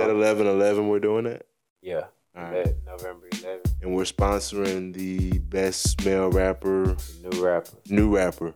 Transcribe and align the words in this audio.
Is 0.00 0.06
that 0.06 0.10
11 0.10 0.46
11 0.46 0.88
we're 0.88 0.98
doing 1.00 1.24
that? 1.24 1.46
Yeah. 1.82 2.04
Right. 2.34 2.74
November 2.86 3.28
11th. 3.30 3.82
And 3.82 3.94
we're 3.94 4.04
sponsoring 4.04 4.94
the 4.94 5.38
Best 5.40 6.04
Male 6.04 6.30
Rapper, 6.30 6.96
New 7.22 7.44
rapper. 7.44 7.76
New 7.88 8.14
Rapper 8.16 8.54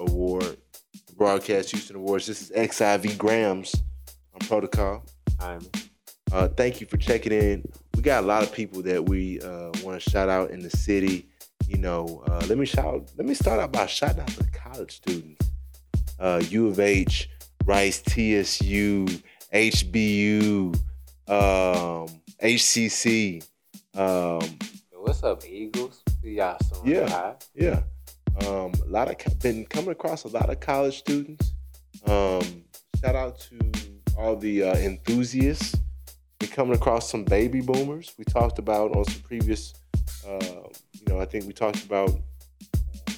Award, 0.00 0.56
Broadcast 1.16 1.70
Houston 1.70 1.96
Awards. 1.96 2.26
This 2.26 2.42
is 2.42 2.50
XIV 2.50 3.18
Grams 3.18 3.74
on 4.34 4.46
Protocol. 4.48 5.04
I'm 5.40 5.60
Uh, 6.32 6.48
thank 6.48 6.80
you 6.80 6.86
for 6.86 6.96
checking 6.96 7.30
in. 7.32 7.62
We 7.94 8.00
got 8.02 8.24
a 8.24 8.26
lot 8.26 8.42
of 8.42 8.50
people 8.52 8.80
that 8.82 9.06
we 9.06 9.38
uh, 9.42 9.70
want 9.84 10.00
to 10.00 10.10
shout 10.10 10.30
out 10.30 10.50
in 10.50 10.60
the 10.60 10.70
city. 10.70 11.28
You 11.68 11.76
know, 11.76 12.24
uh, 12.26 12.42
let 12.48 12.56
me 12.56 12.64
shout. 12.64 13.10
Let 13.18 13.26
me 13.26 13.34
start 13.34 13.60
out 13.60 13.70
by 13.70 13.84
shouting 13.86 14.20
out 14.20 14.28
the 14.28 14.46
college 14.50 14.96
students. 14.96 15.50
Uh, 16.18 16.42
U 16.48 16.68
of 16.68 16.80
H, 16.80 17.28
Rice, 17.66 18.00
TSU, 18.02 19.06
HBU, 19.52 20.74
um, 21.28 22.08
HCC. 22.42 23.46
Um, 23.94 24.40
What's 24.94 25.22
up, 25.22 25.44
Eagles? 25.46 26.02
See 26.22 26.36
y'all 26.36 26.56
soon. 26.72 26.86
Yeah. 26.86 27.34
Yeah, 27.54 27.82
um, 28.46 28.72
a 28.82 28.88
lot 28.88 29.08
of 29.10 29.38
been 29.40 29.66
coming 29.66 29.90
across 29.90 30.24
a 30.24 30.28
lot 30.28 30.48
of 30.48 30.60
college 30.60 30.98
students. 30.98 31.52
Um, 32.06 32.64
shout 33.00 33.14
out 33.14 33.38
to 33.40 33.58
all 34.16 34.36
the 34.36 34.62
uh, 34.62 34.76
enthusiasts. 34.76 35.76
Been 36.38 36.48
coming 36.48 36.74
across 36.74 37.10
some 37.10 37.24
baby 37.24 37.60
boomers. 37.60 38.14
We 38.16 38.24
talked 38.24 38.58
about 38.58 38.96
on 38.96 39.04
some 39.04 39.20
previous. 39.20 39.74
Uh, 40.26 40.38
you 40.94 41.04
know, 41.08 41.20
I 41.20 41.26
think 41.26 41.44
we 41.44 41.52
talked 41.52 41.84
about. 41.84 42.08
Uh, 42.08 43.12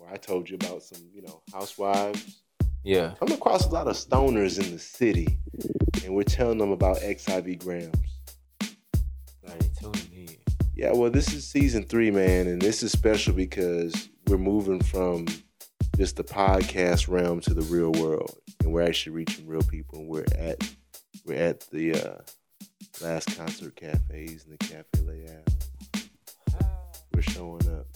or 0.00 0.08
I 0.12 0.16
told 0.16 0.50
you 0.50 0.56
about 0.56 0.82
some, 0.82 1.00
you 1.14 1.22
know, 1.22 1.40
housewives. 1.50 2.42
Yeah. 2.84 3.14
Come 3.18 3.32
across 3.32 3.66
a 3.66 3.70
lot 3.70 3.86
of 3.86 3.96
stoners 3.96 4.62
in 4.62 4.72
the 4.72 4.78
city, 4.78 5.38
and 6.04 6.14
we're 6.14 6.22
telling 6.22 6.58
them 6.58 6.70
about 6.70 6.98
XIV 6.98 7.58
grams. 7.58 7.94
Like, 9.46 9.62
in. 10.12 10.28
Yeah, 10.74 10.92
well, 10.92 11.10
this 11.10 11.32
is 11.32 11.46
season 11.46 11.84
three, 11.84 12.10
man, 12.10 12.46
and 12.46 12.60
this 12.60 12.82
is 12.82 12.92
special 12.92 13.34
because 13.34 14.08
we're 14.26 14.38
moving 14.38 14.82
from 14.82 15.26
just 15.96 16.16
the 16.16 16.24
podcast 16.24 17.08
realm 17.08 17.40
to 17.40 17.54
the 17.54 17.62
real 17.62 17.92
world, 17.92 18.38
and 18.60 18.72
we're 18.72 18.82
actually 18.82 19.12
reaching 19.12 19.46
real 19.46 19.62
people. 19.62 20.00
And 20.00 20.08
we're 20.08 20.24
at 20.36 20.68
we're 21.24 21.36
at 21.36 21.60
the 21.70 21.94
uh, 21.94 22.22
last 23.02 23.36
concert 23.36 23.76
cafes 23.76 24.44
and 24.44 24.58
the 24.58 24.58
cafe 24.58 24.84
layout. 25.04 25.48
We're 27.14 27.22
showing 27.22 27.68
up, 27.68 27.86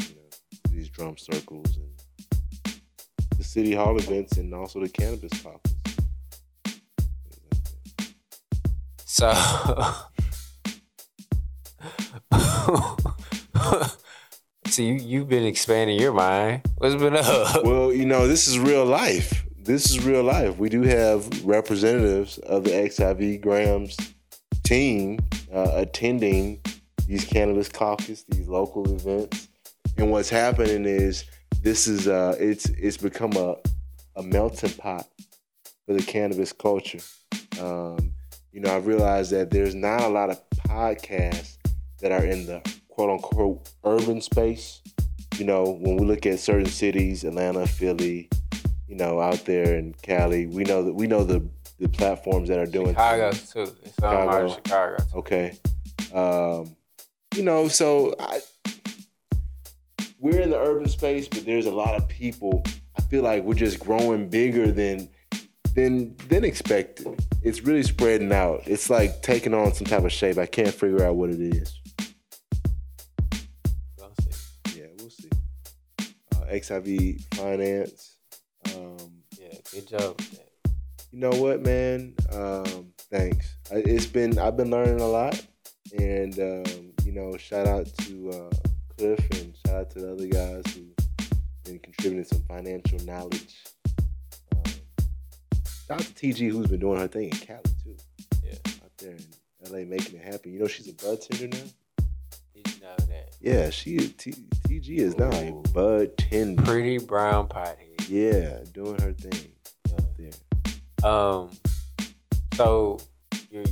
you 0.00 0.16
know, 0.16 0.70
these 0.70 0.88
drum 0.88 1.16
circles 1.16 1.76
and 1.76 2.80
the 3.38 3.44
city 3.44 3.74
hall 3.74 3.96
events, 3.96 4.36
and 4.36 4.52
also 4.52 4.80
the 4.80 4.88
cannabis 4.88 5.40
caucus. 5.42 5.69
So. 9.20 9.30
See, 14.66 14.86
you, 14.86 14.94
you've 14.94 15.28
been 15.28 15.44
expanding 15.44 16.00
your 16.00 16.14
mind. 16.14 16.62
What's 16.78 16.94
been 16.94 17.16
up? 17.16 17.62
Well, 17.62 17.92
you 17.92 18.06
know, 18.06 18.26
this 18.26 18.48
is 18.48 18.58
real 18.58 18.86
life. 18.86 19.44
This 19.58 19.90
is 19.90 20.02
real 20.02 20.22
life. 20.22 20.56
We 20.56 20.70
do 20.70 20.80
have 20.84 21.44
representatives 21.44 22.38
of 22.38 22.64
the 22.64 22.70
XIV 22.70 23.42
Grams 23.42 23.98
team 24.64 25.18
uh, 25.52 25.72
attending 25.74 26.62
these 27.06 27.26
cannabis 27.26 27.68
caucus, 27.68 28.24
these 28.30 28.48
local 28.48 28.90
events. 28.90 29.48
And 29.98 30.10
what's 30.10 30.30
happening 30.30 30.86
is 30.86 31.26
this 31.60 31.86
is 31.86 32.08
uh, 32.08 32.36
it's 32.40 32.70
it's 32.70 32.96
become 32.96 33.32
a 33.36 33.56
a 34.16 34.22
melting 34.22 34.72
pot 34.78 35.06
for 35.84 35.92
the 35.92 36.02
cannabis 36.02 36.54
culture. 36.54 37.00
Um, 37.60 38.14
you 38.52 38.60
know, 38.60 38.70
I 38.70 38.78
realized 38.78 39.30
that 39.32 39.50
there's 39.50 39.74
not 39.74 40.02
a 40.02 40.08
lot 40.08 40.30
of 40.30 40.40
podcasts 40.50 41.58
that 42.00 42.10
are 42.12 42.24
in 42.24 42.46
the 42.46 42.60
quote 42.88 43.10
unquote 43.10 43.70
urban 43.84 44.20
space. 44.20 44.80
You 45.36 45.44
know, 45.44 45.78
when 45.80 45.96
we 45.96 46.04
look 46.04 46.26
at 46.26 46.38
certain 46.40 46.66
cities, 46.66 47.24
Atlanta, 47.24 47.66
Philly, 47.66 48.28
you 48.88 48.96
know, 48.96 49.20
out 49.20 49.44
there 49.44 49.76
in 49.76 49.94
Cali, 50.02 50.46
we 50.46 50.64
know 50.64 50.82
that 50.82 50.92
we 50.92 51.06
know 51.06 51.24
the 51.24 51.48
the 51.78 51.88
platforms 51.88 52.48
that 52.48 52.58
are 52.58 52.66
doing 52.66 52.88
Chicago 52.88 53.30
too. 53.30 53.74
It's 53.82 54.02
all 54.02 54.28
out 54.28 54.44
of 54.44 54.54
Chicago. 54.54 54.96
Too. 54.96 55.18
Okay. 55.18 55.58
Um, 56.12 56.76
you 57.36 57.44
know, 57.44 57.68
so 57.68 58.14
I, 58.18 58.40
we're 60.18 60.40
in 60.40 60.50
the 60.50 60.58
urban 60.58 60.88
space, 60.88 61.28
but 61.28 61.46
there's 61.46 61.66
a 61.66 61.70
lot 61.70 61.94
of 61.94 62.08
people. 62.08 62.64
I 62.98 63.02
feel 63.02 63.22
like 63.22 63.44
we're 63.44 63.54
just 63.54 63.78
growing 63.78 64.28
bigger 64.28 64.72
than 64.72 65.08
than 65.74 66.16
than 66.28 66.44
expected. 66.44 67.24
It's 67.42 67.62
really 67.62 67.82
spreading 67.82 68.32
out. 68.32 68.62
It's 68.66 68.90
like 68.90 69.22
taking 69.22 69.54
on 69.54 69.72
some 69.72 69.86
type 69.86 70.04
of 70.04 70.12
shape. 70.12 70.38
I 70.38 70.46
can't 70.46 70.74
figure 70.74 71.04
out 71.04 71.16
what 71.16 71.30
it 71.30 71.40
is. 71.40 71.80
We'll 73.98 74.12
see. 74.20 74.80
Yeah, 74.80 74.86
we'll 74.98 75.10
see. 75.10 75.30
Uh, 76.00 76.44
XIV 76.52 77.34
Finance. 77.34 78.16
Um, 78.76 79.22
Yeah, 79.38 79.54
good 79.72 79.88
job 79.88 80.20
you 81.12 81.18
know 81.18 81.30
what, 81.30 81.62
man? 81.62 82.14
Um, 82.32 82.92
thanks. 83.10 83.56
I, 83.72 83.76
it's 83.76 84.06
been 84.06 84.38
I've 84.38 84.56
been 84.56 84.70
learning 84.70 85.00
a 85.00 85.06
lot, 85.06 85.44
and 85.98 86.38
um, 86.38 86.92
you 87.04 87.12
know, 87.12 87.36
shout 87.36 87.66
out 87.66 87.86
to 87.98 88.30
uh, 88.30 88.56
Cliff 88.96 89.18
and 89.40 89.54
shout 89.66 89.76
out 89.76 89.90
to 89.90 90.00
the 90.00 90.12
other 90.12 90.26
guys 90.26 90.62
who've 90.74 91.28
been 91.64 91.78
contributing 91.80 92.24
some 92.24 92.42
financial 92.44 92.98
knowledge. 93.00 93.56
Shout 95.90 96.02
out 96.02 96.06
to 96.06 96.14
TG 96.14 96.52
who's 96.52 96.68
been 96.68 96.78
doing 96.78 97.00
her 97.00 97.08
thing 97.08 97.30
in 97.30 97.36
Cali 97.36 97.62
too, 97.82 97.96
Yeah. 98.44 98.52
out 98.84 98.96
there 98.98 99.10
in 99.10 99.72
LA 99.72 99.84
making 99.84 100.20
it 100.20 100.24
happen. 100.24 100.52
You 100.52 100.60
know, 100.60 100.68
she's 100.68 100.86
a 100.86 100.92
bud 100.92 101.20
tender 101.20 101.48
now. 101.48 101.64
Did 102.54 102.74
you 102.76 102.80
know 102.80 102.94
that? 103.08 103.34
Yeah, 103.40 103.70
she 103.70 103.98
T, 103.98 104.30
TG 104.68 104.98
is 104.98 105.18
now 105.18 105.32
a 105.32 105.50
bud 105.72 106.16
tender. 106.16 106.62
Pretty 106.62 106.98
brown 106.98 107.48
pothead. 107.48 108.08
Yeah, 108.08 108.60
doing 108.72 109.00
her 109.00 109.12
thing 109.12 109.50
out 109.92 110.16
there. 110.16 111.10
Um. 111.10 111.50
So 112.54 113.00
you. 113.50 113.64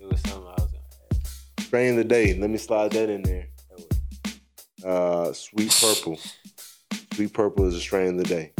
It 0.00 0.10
was 0.10 0.22
something 0.22 0.46
I 0.46 0.62
was 0.62 0.72
gonna 0.72 0.84
ask. 1.12 1.44
Strain 1.60 1.90
of 1.90 1.96
the 1.96 2.04
day. 2.04 2.32
Let 2.38 2.48
me 2.48 2.56
slide 2.56 2.92
that 2.92 3.10
in 3.10 3.20
there. 3.20 3.48
Uh, 4.82 5.34
Sweet 5.34 5.76
Purple. 5.78 6.18
Sweet 7.12 7.34
Purple 7.34 7.66
is 7.66 7.74
a 7.74 7.80
strain 7.80 8.12
of 8.12 8.16
the 8.16 8.24
day. 8.24 8.52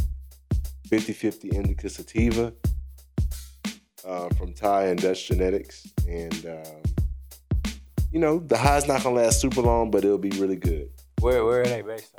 50-50 0.88 1.52
Indica 1.54 1.88
Sativa 1.88 2.52
uh, 4.06 4.28
from 4.36 4.52
Thai 4.52 4.86
and 4.86 5.00
Dutch 5.00 5.26
Genetics. 5.28 5.86
And, 6.08 6.46
um, 6.46 6.82
you 8.12 8.20
know, 8.20 8.38
the 8.38 8.56
high's 8.56 8.86
not 8.86 9.02
going 9.02 9.16
to 9.16 9.22
last 9.22 9.40
super 9.40 9.60
long, 9.62 9.90
but 9.90 10.04
it'll 10.04 10.16
be 10.18 10.30
really 10.30 10.56
good. 10.56 10.90
Where 11.20 11.44
where 11.44 11.62
are 11.62 11.66
they 11.66 11.82
based 11.82 12.14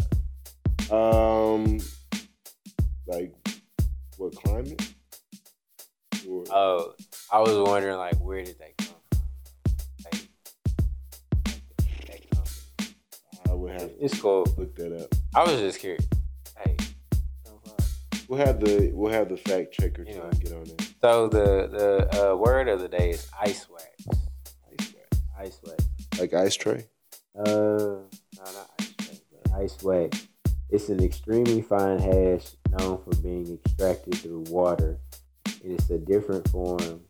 on? 0.91 1.63
Um, 1.63 1.79
like, 3.05 3.33
what 4.17 4.35
climate? 4.35 4.93
Or, 6.27 6.43
Oh, 6.51 6.93
I 7.31 7.39
was 7.39 7.57
wondering 7.57 7.97
like 7.97 8.15
where 8.15 8.43
did 8.43 8.57
they 8.59 8.73
come 8.77 8.95
from? 9.11 9.21
Like, 10.11 10.27
like 11.45 12.07
that 12.07 12.29
company. 12.31 12.95
I 13.49 13.53
would 13.53 13.71
have 13.71 13.81
to 13.97 14.03
It's 14.03 14.19
cool. 14.19 14.45
look 14.57 14.75
that 14.75 14.91
up. 15.03 15.13
I 15.35 15.43
was 15.43 15.59
just 15.61 15.79
curious. 15.79 16.05
Hey, 18.29 18.35
come 18.35 18.43
on. 18.43 18.45
We'll 18.45 18.45
have 18.45 18.59
the 18.59 18.91
we'll 18.93 19.11
have 19.13 19.29
the 19.29 19.37
fact 19.37 19.73
checker 19.73 20.03
You 20.03 20.15
know. 20.15 20.29
get 20.39 20.51
on 20.53 20.63
there. 20.65 20.87
so 21.01 21.27
the 21.29 21.67
the 21.71 22.31
uh, 22.31 22.35
word 22.35 22.67
of 22.67 22.81
the 22.81 22.87
day 22.89 23.11
is 23.11 23.27
ice 23.39 23.67
wax. 23.69 23.87
Ice 24.09 24.93
wax. 24.93 25.21
Ice 25.39 25.59
wax. 25.63 25.85
Like 26.19 26.33
ice 26.33 26.55
tray. 26.55 26.85
Uh, 27.37 27.43
no, 27.45 28.07
not 28.37 28.69
ice 28.79 28.93
wax, 28.99 29.19
but 29.31 29.53
ice 29.53 29.83
wax. 29.83 30.27
It's 30.69 30.89
an 30.89 31.01
extremely 31.03 31.61
fine 31.61 31.99
hash 31.99 32.55
known 32.71 33.01
for 33.03 33.15
being 33.21 33.59
extracted 33.63 34.15
through 34.15 34.43
water. 34.49 34.97
It 35.63 35.79
is 35.81 35.89
a 35.89 35.97
different 35.97 36.47
form. 36.49 37.01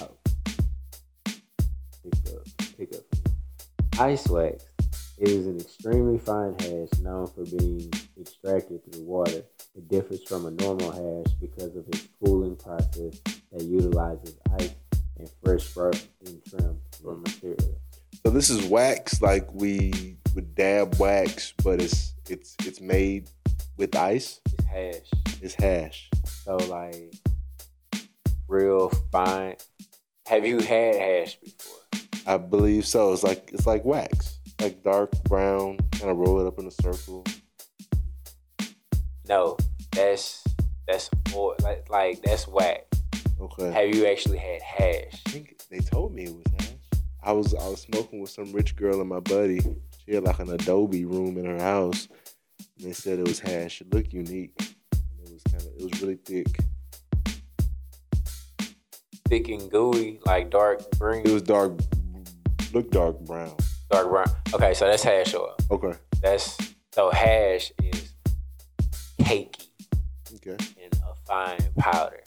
Oh. 0.00 0.10
Pick 2.02 2.14
up, 2.34 2.46
pick 2.76 2.94
up. 2.94 3.04
Ice 4.00 4.26
wax. 4.28 4.64
It 5.18 5.28
is 5.28 5.46
an 5.46 5.60
extremely 5.60 6.18
fine 6.18 6.56
hash 6.58 6.98
known 7.00 7.28
for 7.28 7.44
being 7.44 7.88
extracted 8.20 8.80
through 8.84 9.02
water. 9.04 9.44
It 9.76 9.88
differs 9.88 10.22
from 10.24 10.46
a 10.46 10.50
normal 10.50 10.90
hash 10.92 11.32
because 11.40 11.76
of 11.76 11.86
its 11.88 12.08
cooling 12.22 12.56
process 12.56 13.20
that 13.52 13.62
utilizes 13.62 14.36
ice 14.58 14.74
and 15.18 15.28
fresh 15.42 15.64
frozen 15.64 16.08
trim 16.48 16.78
for 17.02 17.16
material. 17.16 17.80
So 18.24 18.30
this 18.30 18.50
is 18.50 18.66
wax 18.66 19.20
like 19.20 19.52
we 19.52 20.16
with 20.34 20.54
dab 20.54 20.96
wax, 20.98 21.52
but 21.62 21.80
it's 21.80 22.14
it's 22.28 22.56
it's 22.64 22.80
made 22.80 23.28
with 23.76 23.94
ice. 23.96 24.40
It's 24.46 24.64
hash. 24.64 25.40
It's 25.42 25.54
hash. 25.54 26.10
So 26.44 26.56
like 26.56 27.14
real 28.48 28.88
fine. 29.12 29.56
Have 30.26 30.46
you 30.46 30.58
had 30.58 30.96
hash 30.96 31.36
before? 31.36 32.02
I 32.26 32.38
believe 32.38 32.86
so. 32.86 33.12
It's 33.12 33.22
like 33.22 33.50
it's 33.52 33.66
like 33.66 33.84
wax, 33.84 34.38
like 34.60 34.82
dark 34.82 35.12
brown. 35.24 35.78
Kind 35.92 36.10
of 36.10 36.16
roll 36.16 36.40
it 36.40 36.46
up 36.46 36.58
in 36.58 36.66
a 36.66 36.70
circle. 36.70 37.24
No, 39.28 39.56
that's 39.92 40.44
that's 40.86 41.10
like 41.34 41.88
like 41.88 42.22
that's 42.22 42.46
whack. 42.46 42.86
Okay. 43.40 43.70
Have 43.72 43.94
you 43.94 44.06
actually 44.06 44.38
had 44.38 44.60
hash? 44.62 45.22
I 45.26 45.30
think 45.30 45.62
they 45.70 45.78
told 45.78 46.14
me 46.14 46.24
it 46.24 46.34
was 46.34 46.44
hash. 46.58 47.00
I 47.22 47.32
was 47.32 47.54
I 47.54 47.66
was 47.68 47.80
smoking 47.80 48.20
with 48.20 48.30
some 48.30 48.52
rich 48.52 48.76
girl 48.76 49.00
and 49.00 49.08
my 49.08 49.20
buddy. 49.20 49.60
She 50.04 50.14
had 50.14 50.24
like 50.24 50.38
an 50.40 50.50
Adobe 50.50 51.04
room 51.06 51.38
in 51.38 51.46
her 51.46 51.58
house. 51.58 52.08
And 52.78 52.86
they 52.86 52.92
said 52.92 53.18
it 53.18 53.26
was 53.26 53.40
hash. 53.40 53.80
It 53.80 53.92
looked 53.94 54.12
unique. 54.12 54.52
And 54.58 55.28
it 55.28 55.32
was 55.32 55.42
kind 55.44 55.62
of 55.62 55.68
it 55.78 55.90
was 55.90 56.02
really 56.02 56.16
thick. 56.16 56.58
Thick 59.28 59.48
and 59.48 59.70
gooey, 59.70 60.20
like 60.26 60.50
dark 60.50 60.82
green. 60.98 61.22
It 61.26 61.32
was 61.32 61.42
dark, 61.42 61.72
looked 62.74 62.90
dark 62.90 63.18
brown. 63.20 63.56
dark 63.90 64.10
brown. 64.10 64.26
Okay, 64.52 64.74
so 64.74 64.86
that's 64.86 65.02
hash 65.02 65.34
oil. 65.34 65.56
Okay. 65.70 65.92
That's 66.20 66.58
so 66.92 67.10
hash 67.10 67.72
is 67.82 68.03
cakey 69.34 69.68
Okay. 70.36 70.56
in 70.82 70.90
a 71.02 71.14
fine 71.26 71.58
powder. 71.78 72.22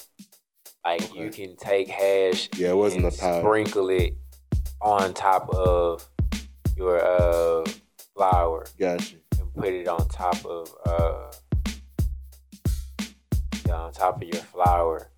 Like 0.86 1.04
Okay. 1.04 1.20
you 1.24 1.30
can 1.30 1.56
take 1.58 1.88
hash. 1.88 2.50
Yeah, 2.58 2.70
it 2.70 2.78
wasn't 2.78 3.06
and 3.06 3.14
a 3.14 3.18
powder. 3.18 3.42
Sprinkle 3.42 3.90
it 3.90 4.14
on 4.82 5.14
top 5.14 5.50
of 5.50 6.08
your 6.76 7.04
uh 7.04 7.66
flour 8.16 8.66
Gotcha. 8.80 9.16
and 9.40 9.54
put 9.54 9.74
it 9.74 9.88
on 9.88 10.08
top 10.10 10.44
of 10.46 10.74
uh 10.86 11.32
on 13.74 13.92
top 13.92 14.22
of 14.22 14.28
your 14.28 14.42
flour 14.44 15.10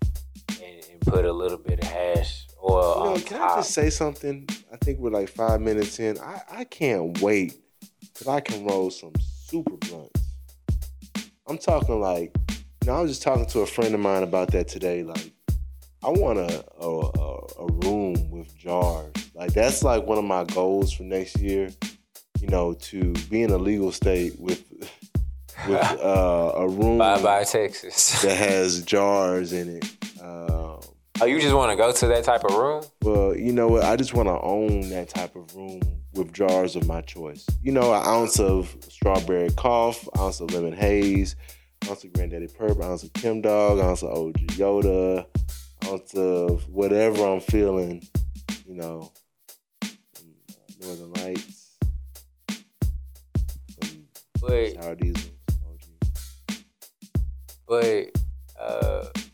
and, 0.62 0.84
and 0.90 1.00
put 1.02 1.24
a 1.24 1.32
little 1.32 1.56
bit 1.58 1.82
of 1.82 1.88
hash 1.88 2.46
oil 2.62 2.94
You 2.98 3.04
know, 3.04 3.10
on 3.14 3.20
can 3.20 3.40
I 3.40 3.56
just 3.56 3.72
say 3.72 3.90
something? 3.90 4.48
I 4.72 4.76
think 4.76 4.98
we're 4.98 5.10
like 5.10 5.28
five 5.28 5.60
minutes 5.60 5.98
in. 6.00 6.18
I, 6.18 6.42
I 6.50 6.64
can't 6.64 7.20
wait 7.22 7.54
till 8.14 8.30
I 8.30 8.40
can 8.40 8.64
roll 8.66 8.90
some 8.90 9.12
super 9.20 9.76
blunts. 9.76 10.19
I'm 11.50 11.58
talking 11.58 12.00
like, 12.00 12.32
you 12.48 12.86
know, 12.86 12.94
I 12.94 13.00
was 13.00 13.10
just 13.10 13.22
talking 13.22 13.44
to 13.46 13.60
a 13.62 13.66
friend 13.66 13.92
of 13.92 13.98
mine 13.98 14.22
about 14.22 14.52
that 14.52 14.68
today. 14.68 15.02
Like, 15.02 15.32
I 16.04 16.08
want 16.10 16.38
a 16.38 16.64
a, 16.80 17.64
a, 17.64 17.66
room 17.84 18.30
with 18.30 18.56
jars. 18.56 19.12
Like, 19.34 19.52
that's 19.52 19.82
like 19.82 20.06
one 20.06 20.16
of 20.16 20.22
my 20.22 20.44
goals 20.44 20.92
for 20.92 21.02
next 21.02 21.40
year. 21.40 21.70
You 22.38 22.46
know, 22.46 22.74
to 22.74 23.12
be 23.28 23.42
in 23.42 23.50
a 23.50 23.58
legal 23.58 23.90
state 23.90 24.38
with 24.38 24.64
with 25.66 25.82
uh, 25.82 26.52
a 26.54 26.68
room 26.68 26.98
Bye 26.98 27.20
bye 27.20 27.42
Texas. 27.42 28.22
that 28.22 28.36
has 28.36 28.84
jars 28.84 29.52
in 29.52 29.78
it. 29.78 30.22
Um, 30.22 30.78
oh, 31.20 31.26
you 31.26 31.40
just 31.40 31.54
want 31.54 31.70
to 31.70 31.76
go 31.76 31.92
to 31.92 32.06
that 32.08 32.24
type 32.24 32.44
of 32.44 32.54
room? 32.56 32.82
well, 33.02 33.36
you 33.36 33.52
know 33.52 33.68
what? 33.68 33.84
I 33.84 33.96
just 33.96 34.14
want 34.14 34.28
to 34.28 34.40
own 34.40 34.88
that 34.90 35.08
type 35.08 35.36
of 35.36 35.54
room 35.54 35.80
with 36.14 36.32
jars 36.32 36.76
of 36.76 36.86
my 36.86 37.00
choice. 37.02 37.46
You 37.62 37.72
know, 37.72 37.92
an 37.94 38.02
ounce 38.06 38.40
of 38.40 38.74
strawberry 38.88 39.50
cough, 39.52 40.08
ounce 40.18 40.40
of 40.40 40.52
lemon 40.52 40.72
haze, 40.72 41.36
ounce 41.88 42.04
of 42.04 42.12
granddaddy 42.12 42.48
purp, 42.48 42.82
ounce 42.82 43.02
of 43.02 43.12
Chemdog, 43.12 43.82
ounce 43.82 44.02
of 44.02 44.10
OG 44.10 44.34
Yoda, 44.56 45.26
ounce 45.86 46.14
of 46.14 46.68
whatever 46.68 47.24
I'm 47.26 47.40
feeling. 47.40 48.02
You 48.66 48.74
know, 48.76 49.12
uh, 49.82 49.88
Northern 50.80 51.12
Lights, 51.14 51.76
some 53.82 54.04
But 54.40 54.72
sour 54.82 54.94
diesel. 54.94 55.30
OG. 55.68 56.56
but 57.66 58.19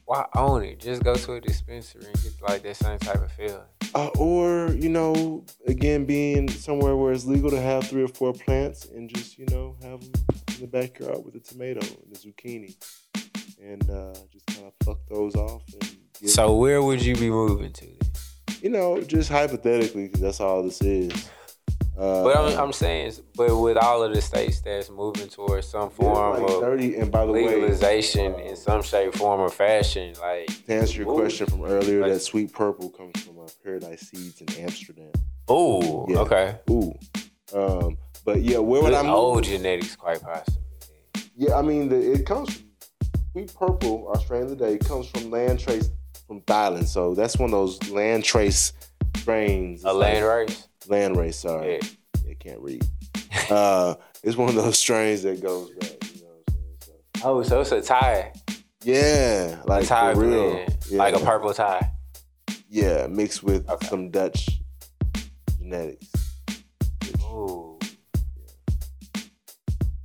why 0.07 0.27
own 0.35 0.65
it? 0.65 0.81
Just 0.81 1.03
go 1.05 1.15
to 1.15 1.35
a 1.35 1.41
dispensary 1.41 2.07
and 2.07 2.23
get 2.23 2.33
like 2.41 2.63
that 2.63 2.77
same 2.77 2.99
type 2.99 3.17
of 3.17 3.31
feeling. 3.33 3.61
Uh, 3.95 4.09
or 4.19 4.71
you 4.73 4.89
know, 4.89 5.45
again, 5.67 6.05
being 6.05 6.49
somewhere 6.49 6.97
where 6.97 7.13
it's 7.13 7.27
legal 7.27 7.51
to 7.51 7.61
have 7.61 7.87
three 7.87 8.03
or 8.03 8.09
four 8.09 8.33
plants 8.33 8.87
and 8.87 9.09
just 9.15 9.39
you 9.39 9.47
know 9.51 9.77
have 9.83 10.01
them 10.01 10.25
in 10.55 10.61
the 10.61 10.67
backyard 10.67 11.25
with 11.25 11.35
the 11.35 11.41
tomato 11.41 11.81
and 11.81 12.15
the 12.15 12.19
zucchini, 12.19 12.75
and 13.63 13.89
uh, 13.91 14.15
just 14.33 14.47
kind 14.47 14.67
of 14.67 14.79
pluck 14.79 14.99
those 15.09 15.35
off 15.35 15.63
So 16.25 16.57
where 16.57 16.83
would 16.83 17.03
you 17.03 17.15
be 17.17 17.29
moving 17.29 17.73
to? 17.73 17.85
Then? 17.85 18.07
you 18.63 18.71
know, 18.71 19.01
just 19.01 19.31
hypothetically, 19.31 20.07
because 20.07 20.21
that's 20.21 20.41
all 20.41 20.63
this 20.63 20.81
is. 20.83 21.29
Uh, 21.99 22.23
But 22.25 22.37
I'm, 22.37 22.59
I'm 22.61 22.73
saying, 22.73 23.13
but 23.37 23.57
with 23.57 23.77
all 23.79 24.03
of 24.03 24.15
the 24.15 24.21
states 24.21 24.61
that's 24.61 24.91
moving 24.91 25.29
towards 25.29 25.67
some 25.69 25.89
form 25.91 26.35
like 26.35 26.51
of 26.51 26.61
thirty. 26.61 26.97
And 26.97 27.11
by 27.11 27.25
the 27.25 27.33
way, 27.33 27.47
legalization 27.47 28.35
in 28.41 28.55
some 28.57 28.83
shape, 28.83 29.15
form, 29.15 29.41
or 29.41 29.49
fashion, 29.49 30.15
like 30.21 30.47
to 30.67 30.75
answer 30.75 31.03
your 31.03 31.11
Ooh. 31.13 31.19
question 31.19 31.47
from 31.47 31.65
earlier, 31.65 32.03
Like- 32.03 32.13
that 32.13 32.21
sweet 32.21 32.53
purple 32.53 32.91
comes 32.91 33.23
from 33.23 33.39
uh, 33.39 33.47
Paradise 33.65 34.03
Seeds 34.11 34.41
in 34.43 34.49
Amsterdam. 34.63 35.11
oh, 35.49 36.07
Yeah. 36.09 36.19
okay. 36.19 36.59
Ooh, 36.71 36.93
um, 37.55 37.97
but 38.25 38.43
yeah, 38.43 38.59
where 38.59 38.83
would 38.83 38.93
I 38.93 39.03
move? 39.03 39.13
old 39.15 39.45
genetics, 39.45 39.97
quite 39.97 40.21
possibly. 40.21 40.63
Yeah, 41.37 41.55
I 41.57 41.63
mean, 41.63 41.89
the, 41.89 42.13
it 42.13 42.27
comes 42.27 42.55
from 42.57 42.67
Sweet 43.33 43.55
Purple, 43.55 44.09
our 44.09 44.19
strain 44.21 44.43
of 44.43 44.51
the 44.51 44.57
day, 44.57 44.77
comes 44.79 45.09
from 45.09 45.31
land 45.31 45.61
trace 45.61 45.91
from 46.27 46.41
Thailand. 46.43 46.87
So 46.89 47.15
that's 47.15 47.39
one 47.39 47.47
of 47.49 47.53
those 47.53 47.91
land 47.91 48.25
trace 48.25 48.73
strains. 49.17 49.85
A 49.85 49.93
land 49.93 50.27
like- 50.27 50.49
race. 50.49 50.69
Land 50.89 51.17
race, 51.17 51.39
sorry. 51.41 51.75
Yeah. 51.75 51.89
Yeah, 52.27 52.35
can't 52.39 52.61
read. 52.61 52.85
uh, 53.51 53.95
it's 54.23 54.37
one 54.37 54.49
of 54.49 54.55
those 54.55 54.79
strains 54.79 55.23
that 55.23 55.41
goes 55.43 55.71
back. 55.73 55.91
You 56.15 56.23
know 56.23 56.29
what 56.29 56.45
I'm 56.49 56.55
saying? 56.81 56.99
So, 57.21 57.23
Oh, 57.25 57.43
so 57.43 57.61
it's 57.61 57.73
a 57.73 57.81
tie, 57.83 58.33
yeah, 58.85 59.63
a 59.63 59.67
like 59.67 59.87
tie 59.87 60.15
for 60.15 60.21
real. 60.21 60.65
Yeah. 60.89 60.99
like 60.99 61.15
a 61.15 61.19
purple 61.21 61.53
tie. 61.55 61.91
Yeah, 62.69 63.07
mixed 63.09 63.43
with 63.43 63.69
Okay. 63.69 63.87
some 63.89 64.11
Dutch 64.11 64.61
genetics. 65.59 66.07
Ooh, 67.23 67.79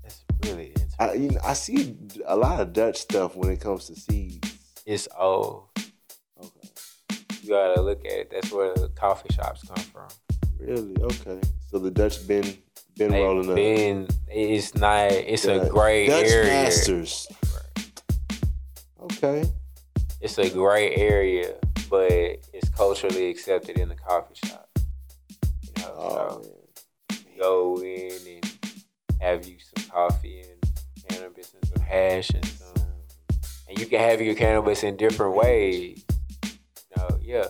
that's 0.03 0.23
really 0.43 0.67
interesting. 0.67 0.95
I, 1.00 1.13
you 1.13 1.29
know, 1.31 1.39
I 1.43 1.53
see 1.53 1.95
a 2.25 2.35
lot 2.35 2.59
of 2.59 2.73
Dutch 2.73 2.97
stuff 2.97 3.35
when 3.35 3.50
it 3.51 3.59
comes 3.59 3.85
to 3.88 3.95
seeds. 3.95 4.57
It's 4.85 5.07
old. 5.17 5.65
Okay. 6.39 6.69
You 7.43 7.50
gotta 7.50 7.81
look 7.81 8.03
at 8.05 8.11
it. 8.11 8.31
That's 8.31 8.51
where 8.51 8.73
the 8.73 8.89
coffee 8.89 9.33
shops 9.33 9.63
come 9.67 9.83
from. 9.85 10.07
Really? 10.62 10.96
Okay. 11.01 11.39
So 11.70 11.80
the 11.80 11.91
Dutch 11.91 12.27
been 12.27 12.46
been 12.98 13.12
They 13.12 13.22
rolling 13.24 13.50
up. 13.50 13.56
been, 13.56 14.08
it's 14.27 14.75
not. 14.75 15.12
It's 15.12 15.46
a 15.46 15.58
Dutch- 15.60 15.70
gray 15.70 16.08
Dutch 16.08 16.25
area. 16.27 16.50
masters. 16.51 17.27
Okay. 19.01 19.44
It's 20.22 20.38
a 20.38 20.50
gray 20.50 20.96
area, 20.96 21.56
but 21.89 22.12
it's 22.53 22.70
culturally 22.75 23.30
accepted 23.30 23.80
in 23.80 23.89
the 23.89 23.96
coffee 23.96 24.36
shop. 24.46 24.70
You 25.63 25.84
know, 25.84 25.94
Oh 25.98 26.10
so 26.44 26.50
man. 27.10 27.20
go 27.39 27.82
in 27.82 28.12
and 28.36 28.58
have 29.20 29.48
you 29.48 29.56
some 29.75 29.89
coffee 29.89 30.41
and 30.41 30.72
cannabis 31.10 31.53
and 31.53 31.65
some 31.74 31.84
hash 31.84 32.30
and 32.32 32.46
some, 32.46 32.86
and 33.68 33.80
you 33.80 33.88
can 33.88 34.00
have 34.00 34.22
your 34.22 34.36
cannabis 34.36 34.84
in 34.84 34.96
different 34.96 35.36
ways. 35.36 36.03
You 36.44 36.51
know, 36.98 37.20
yeah. 37.22 37.46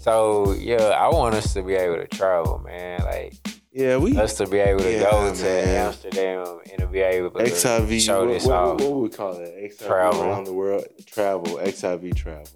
So 0.00 0.52
yeah, 0.54 0.76
I 0.98 1.08
want 1.08 1.34
us 1.34 1.52
to 1.54 1.62
be 1.62 1.74
able 1.74 1.96
to 1.96 2.06
travel, 2.06 2.58
man. 2.64 3.00
Like 3.04 3.34
Yeah, 3.70 3.98
we 3.98 4.16
us 4.16 4.34
to 4.38 4.46
be 4.46 4.58
able 4.58 4.80
to 4.80 4.92
Yeah, 4.92 5.10
go 5.10 5.34
to. 5.34 5.48
Amsterdam 5.48 6.58
and 6.70 6.78
to 6.80 6.86
be 6.86 7.00
able 7.00 7.30
to 7.32 7.44
XIV. 7.44 8.00
show 8.00 8.24
What, 8.24 8.32
this 8.32 8.46
what, 8.46 8.54
off. 8.56 8.80
what 8.80 8.92
would 8.92 9.02
we 9.02 9.08
call 9.10 9.32
it? 9.34 9.54
XIV 9.72 9.86
Travel. 9.86 10.22
around 10.22 10.44
the 10.44 10.54
world. 10.54 10.84
Travel. 11.06 11.58
XIV 11.58 12.14
travel. 12.16 12.48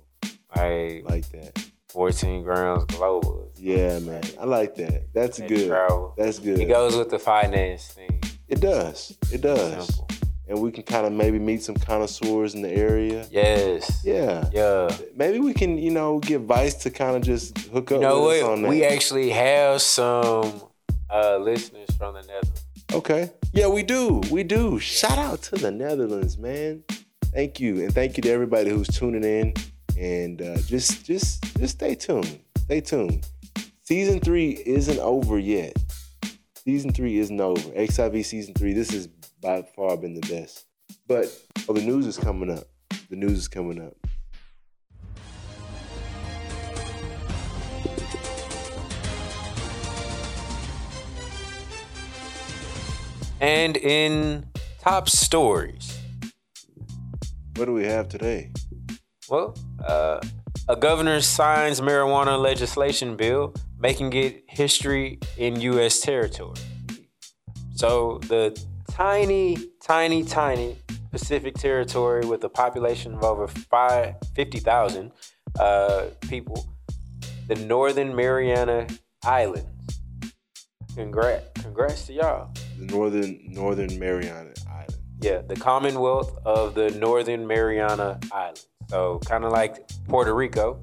I 0.55 1.03
Like 1.05 1.29
that. 1.33 1.63
14 1.91 2.43
grams 2.43 2.85
global. 2.87 3.53
Yeah, 3.57 3.99
man. 4.01 4.23
I 4.41 4.47
like 4.47 4.75
that. 4.77 5.13
That's 5.13 5.37
That 5.39 5.49
good. 5.49 5.69
Travel. 5.69 6.15
That's 6.17 6.39
good. 6.39 6.59
It 6.59 6.65
goes 6.67 6.97
with 6.97 7.11
the 7.11 7.19
finance 7.19 7.89
thing. 7.89 8.21
It 8.49 8.61
does. 8.61 9.17
It 9.31 9.43
does. 9.43 9.87
Simple. 9.87 10.09
And 10.47 10.61
we 10.61 10.71
can 10.71 10.83
kind 10.83 11.07
of 11.07 11.13
maybe 11.13 11.39
meet 11.39 11.63
some 11.63 11.75
connoisseurs 11.75 12.55
in 12.55 12.61
the 12.61 12.71
area. 12.71 13.27
Yes. 13.31 14.03
Yeah. 14.05 14.49
Yeah. 14.53 14.95
Maybe 15.17 15.39
we 15.39 15.55
can, 15.55 15.79
you 15.79 15.91
know, 15.91 16.19
get 16.19 16.43
Vice 16.43 16.75
to 16.83 16.91
kind 16.91 17.17
of 17.17 17.23
just 17.23 17.57
hook 17.69 17.93
up 17.93 17.97
You 17.97 18.01
know 18.03 18.27
with 18.27 18.43
us 18.43 18.49
on 18.49 18.63
that. 18.63 18.69
We 18.69 18.85
actually 18.85 19.31
have 19.31 19.81
some 19.81 20.63
uh, 21.11 21.39
listeners 21.39 21.89
from 21.97 22.15
the 22.15 22.21
Netherlands. 22.23 22.65
Okay. 22.93 23.31
Yeah, 23.53 23.69
we 23.69 23.83
do. 23.83 24.21
We 24.31 24.43
do. 24.43 24.79
Shout 24.79 25.19
out 25.19 25.43
to 25.45 25.57
the 25.57 25.71
Netherlands, 25.71 26.37
man. 26.37 26.85
Thank 27.33 27.59
you, 27.59 27.83
and 27.83 27.93
thank 27.93 28.17
you 28.17 28.23
to 28.23 28.31
everybody 28.31 28.71
who's 28.71 28.87
tuning 28.87 29.25
in. 29.25 29.55
And 29.99 30.41
uh, 30.43 30.59
just, 30.59 31.05
just, 31.05 31.43
just 31.59 31.75
stay 31.75 31.95
tuned. 31.95 32.41
Stay 32.59 32.81
tuned. 32.81 33.27
Season 33.83 34.21
three 34.21 34.63
isn't 34.65 34.99
over 34.99 35.39
yet. 35.39 35.77
Season 36.55 36.93
three 36.93 37.19
isn't 37.19 37.41
over. 37.41 37.61
XIV 37.61 38.25
season 38.25 38.55
three. 38.55 38.73
This 38.73 38.91
has 38.93 39.07
by 39.45 39.61
far 39.77 39.95
been 39.99 40.15
the 40.15 40.27
best. 40.27 40.65
But 41.07 41.27
oh, 41.69 41.75
the 41.75 41.83
news 41.85 42.07
is 42.07 42.17
coming 42.17 42.51
up. 42.51 42.65
The 43.11 43.17
news 43.17 43.39
is 43.41 43.49
coming 43.49 43.79
up. 43.79 43.95
And 53.41 53.77
in 53.77 54.47
top 54.81 55.09
stories, 55.11 55.99
What 57.57 57.67
do 57.67 57.75
we 57.75 57.85
have 57.85 58.09
today? 58.09 58.51
well, 59.29 59.55
uh, 59.87 60.21
a 60.69 60.77
governor 60.77 61.21
signs 61.21 61.83
marijuana 61.83 62.41
legislation 62.41 63.17
bill, 63.17 63.53
making 63.79 64.15
it 64.15 64.45
history 64.49 65.19
in 65.37 65.61
U.S. 65.61 66.01
territory. 66.01 66.57
So 67.75 68.19
the 68.29 68.59
tiny, 68.95 69.57
tiny, 69.83 70.23
tiny 70.23 70.79
Pacific 71.11 71.55
territory 71.55 72.25
with 72.25 72.45
a 72.45 72.49
population 72.49 73.13
of 73.15 73.25
over 73.25 73.49
five, 73.49 74.15
50,000 74.37 75.11
uh, 75.59 76.07
people, 76.29 76.65
the 77.49 77.57
Northern 77.57 78.15
Mariana 78.15 78.87
Islands. 79.25 79.67
Congrats, 80.95 81.45
congrats 81.61 82.07
to 82.07 82.13
y'all. 82.13 82.53
The 82.79 82.87
Northern 82.87 83.41
Northern 83.49 83.99
Mariana 83.99 84.53
Islands. 84.71 84.99
Yeah, 85.21 85.43
the 85.43 85.57
Commonwealth 85.57 86.39
of 86.45 86.77
the 86.77 86.91
Northern 86.91 87.49
Mariana 87.49 88.21
Islands. 88.31 88.69
So 88.91 89.19
kind 89.27 89.45
of 89.45 89.51
like 89.51 89.89
Puerto 90.07 90.33
Rico, 90.33 90.79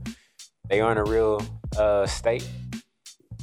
they 0.70 0.82
aren't 0.82 1.00
a 1.00 1.06
real 1.06 1.42
uh, 1.78 2.06
state. 2.08 2.46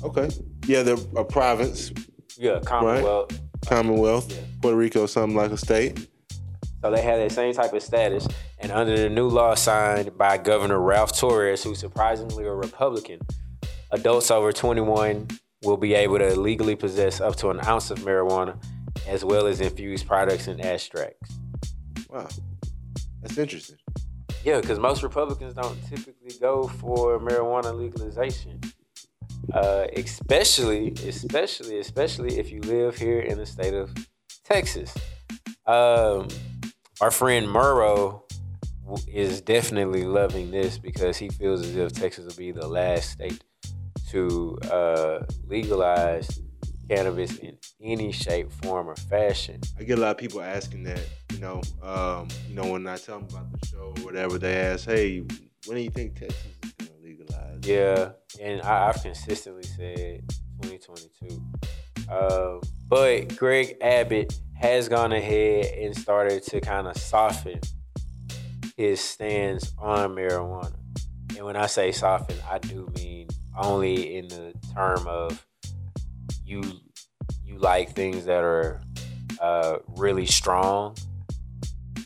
Okay. 0.05 0.29
Yeah, 0.67 0.83
they're 0.83 0.99
a 1.17 1.25
province, 1.25 1.91
Yeah, 2.37 2.61
Commonwealth. 2.61 3.31
Commonwealth. 3.69 4.33
Yeah. 4.33 4.41
Puerto 4.63 4.77
Rico, 4.77 5.07
something 5.07 5.37
like 5.37 5.51
a 5.51 5.57
state. 5.57 6.09
So 6.81 6.91
they 6.91 7.03
have 7.03 7.19
that 7.19 7.33
same 7.33 7.53
type 7.53 7.73
of 7.73 7.83
status. 7.83 8.27
And 8.61 8.73
under 8.73 8.97
the 8.97 9.09
new 9.09 9.29
law 9.29 9.55
signed 9.55 10.17
by 10.17 10.39
Governor 10.39 10.81
Ralph 10.81 11.17
Torres, 11.17 11.63
who's 11.63 11.79
surprisingly 11.79 12.45
a 12.45 12.53
Republican, 12.53 13.21
adults 13.91 14.31
over 14.31 14.53
21 14.53 15.29
will 15.63 15.77
be 15.77 15.95
able 15.95 16.19
to 16.19 16.39
legally 16.39 16.77
possess 16.77 17.21
up 17.21 17.37
to 17.37 17.51
an 17.51 17.61
ounce 17.67 17.91
of 17.91 17.99
marijuana, 18.01 18.57
as 19.07 19.25
well 19.25 19.47
as 19.47 19.61
infused 19.61 20.07
products 20.07 20.47
and 20.47 20.61
extracts. 20.65 21.31
Wow. 22.09 22.29
That's 23.21 23.37
interesting. 23.37 23.77
Yeah, 24.45 24.61
because 24.61 24.79
most 24.79 25.03
Republicans 25.03 25.55
don't 25.55 25.77
typically 25.89 26.39
go 26.41 26.69
for 26.69 27.19
marijuana 27.19 27.77
legalization. 27.77 28.61
Uh, 29.53 29.87
especially, 29.97 30.93
especially, 31.07 31.79
especially 31.79 32.39
if 32.39 32.51
you 32.51 32.61
live 32.63 32.97
here 32.97 33.21
in 33.21 33.39
the 33.39 33.47
state 33.47 33.75
of 33.75 33.91
Texas. 34.45 34.95
Um, 35.67 36.29
our 37.01 37.11
friend 37.11 37.47
Murrow 37.47 38.23
is 39.07 39.41
definitely 39.41 40.05
loving 40.05 40.51
this 40.51 40.79
because 40.79 41.17
he 41.17 41.29
feels 41.29 41.63
as 41.63 41.77
if 41.77 41.93
Texas 41.93 42.27
will 42.27 42.37
be 42.37 42.53
the 42.53 42.67
last 42.67 43.11
state 43.11 43.43
to 44.11 44.59
uh, 44.71 45.21
legalize 45.47 46.41
cannabis 46.89 47.37
in 47.39 47.57
any 47.83 48.13
shape, 48.13 48.51
form, 48.51 48.89
or 48.89 48.97
fashion. 48.97 49.61
I 49.79 49.85
get 49.85 49.99
a 49.99 50.01
lot 50.01 50.13
of 50.13 50.19
people 50.19 50.41
asking 50.41 50.85
that, 50.85 51.03
you 51.33 51.39
know, 51.41 51.61
um, 51.83 52.29
you 52.49 52.55
know, 52.55 52.73
when 52.73 52.87
I 52.87 52.97
tell 52.97 53.21
them 53.21 53.29
about 53.31 53.53
the 53.53 53.67
show 53.67 53.95
or 53.97 54.05
whatever, 54.05 54.39
they 54.39 54.57
ask, 54.57 54.87
hey, 54.87 55.21
when 55.67 55.77
do 55.77 55.83
you 55.83 55.91
think 55.91 56.19
Texas 56.19 56.58
Yeah, 57.69 58.13
and 58.41 58.63
I, 58.63 58.89
I've 58.89 59.03
consistently 59.03 59.63
said 59.63 60.23
2022. 60.63 61.43
Um, 62.11 62.63
but 62.89 63.37
Greg 63.37 63.77
Abbott 63.83 64.41
has 64.57 64.89
gone 64.89 65.13
ahead 65.13 65.67
and 65.75 65.95
started 65.95 66.45
to 66.45 66.63
kind 66.63 66.87
of 66.87 66.97
soften 66.97 67.61
his 68.79 69.03
stance 69.03 69.75
on 69.77 70.15
marijuana. 70.15 70.79
And 71.37 71.45
when 71.45 71.57
I 71.57 71.67
say 71.67 71.93
soften, 71.93 72.39
I 72.51 72.57
do 72.59 72.89
mean 72.97 73.29
only 73.55 74.17
in 74.17 74.29
the 74.29 74.55
term 74.75 75.07
of 75.07 75.47
you 76.47 76.63
you 77.45 77.59
like 77.59 77.95
things 77.95 78.25
that 78.25 78.45
are 78.45 78.81
uh, 79.43 79.77
really 79.89 80.25
strong, 80.25 80.97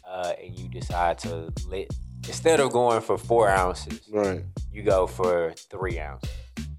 uh, 0.08 0.32
and 0.42 0.58
you 0.58 0.68
decide 0.68 1.18
to 1.20 1.52
let 1.68 1.88
instead 2.28 2.60
of 2.60 2.72
going 2.72 3.00
for 3.00 3.18
four 3.18 3.48
ounces, 3.48 4.00
Right, 4.10 4.44
you 4.72 4.82
go 4.82 5.06
for 5.06 5.52
three 5.70 5.98
ounces. 5.98 6.30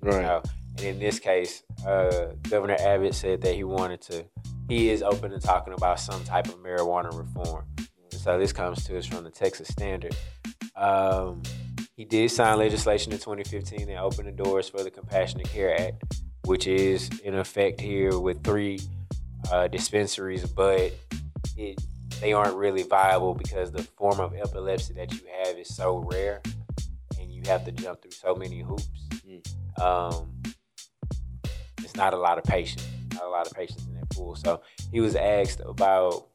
right. 0.01 0.21
Now, 0.21 0.41
and 0.77 0.85
in 0.88 1.00
this 1.00 1.19
case, 1.19 1.63
uh, 1.85 2.27
Governor 2.50 2.77
Abbott 2.79 3.13
said 3.15 3.41
that 3.41 3.53
he 3.55 3.63
wanted 3.63 4.01
to, 4.03 4.25
he 4.67 4.89
is 4.89 5.03
open 5.03 5.31
to 5.31 5.39
talking 5.39 5.73
about 5.73 6.00
some 6.00 6.23
type 6.23 6.47
of 6.47 6.55
marijuana 6.63 7.15
reform. 7.17 7.65
And 7.77 8.19
so 8.19 8.39
this 8.39 8.51
comes 8.53 8.83
to 8.85 8.97
us 8.97 9.05
from 9.05 9.23
the 9.23 9.29
Texas 9.29 9.67
Standard. 9.67 10.15
Um, 10.75 11.43
he 11.95 12.05
did 12.05 12.31
sign 12.31 12.57
legislation 12.57 13.12
in 13.12 13.19
2015 13.19 13.85
that 13.88 13.97
opened 14.01 14.27
the 14.27 14.31
doors 14.31 14.67
for 14.67 14.81
the 14.83 14.89
Compassionate 14.89 15.47
Care 15.50 15.79
Act, 15.79 16.03
which 16.45 16.65
is 16.65 17.09
in 17.23 17.35
effect 17.35 17.79
here 17.79 18.17
with 18.17 18.43
three 18.43 18.79
uh, 19.51 19.67
dispensaries, 19.67 20.45
but 20.47 20.91
it 21.55 21.79
they 22.23 22.31
aren't 22.31 22.55
really 22.55 22.83
viable 22.83 23.33
because 23.33 23.69
the 23.69 23.83
form 23.83 24.21
of 24.21 24.33
epilepsy 24.33 24.93
that 24.93 25.11
you 25.11 25.19
have 25.43 25.57
is 25.57 25.67
so 25.67 25.97
rare, 26.09 26.41
and 27.19 27.29
you 27.29 27.41
have 27.47 27.65
to 27.65 27.71
jump 27.73 28.01
through 28.01 28.11
so 28.11 28.33
many 28.33 28.61
hoops. 28.61 28.87
Um, 29.81 30.41
it's 31.79 31.97
not 31.97 32.13
a 32.13 32.17
lot 32.17 32.37
of 32.37 32.45
patience, 32.45 32.87
not 33.13 33.23
a 33.23 33.27
lot 33.27 33.45
of 33.45 33.51
patience 33.51 33.85
in 33.87 33.95
that 33.95 34.09
pool. 34.09 34.37
So 34.37 34.61
he 34.89 35.01
was 35.01 35.17
asked 35.17 35.59
about 35.65 36.27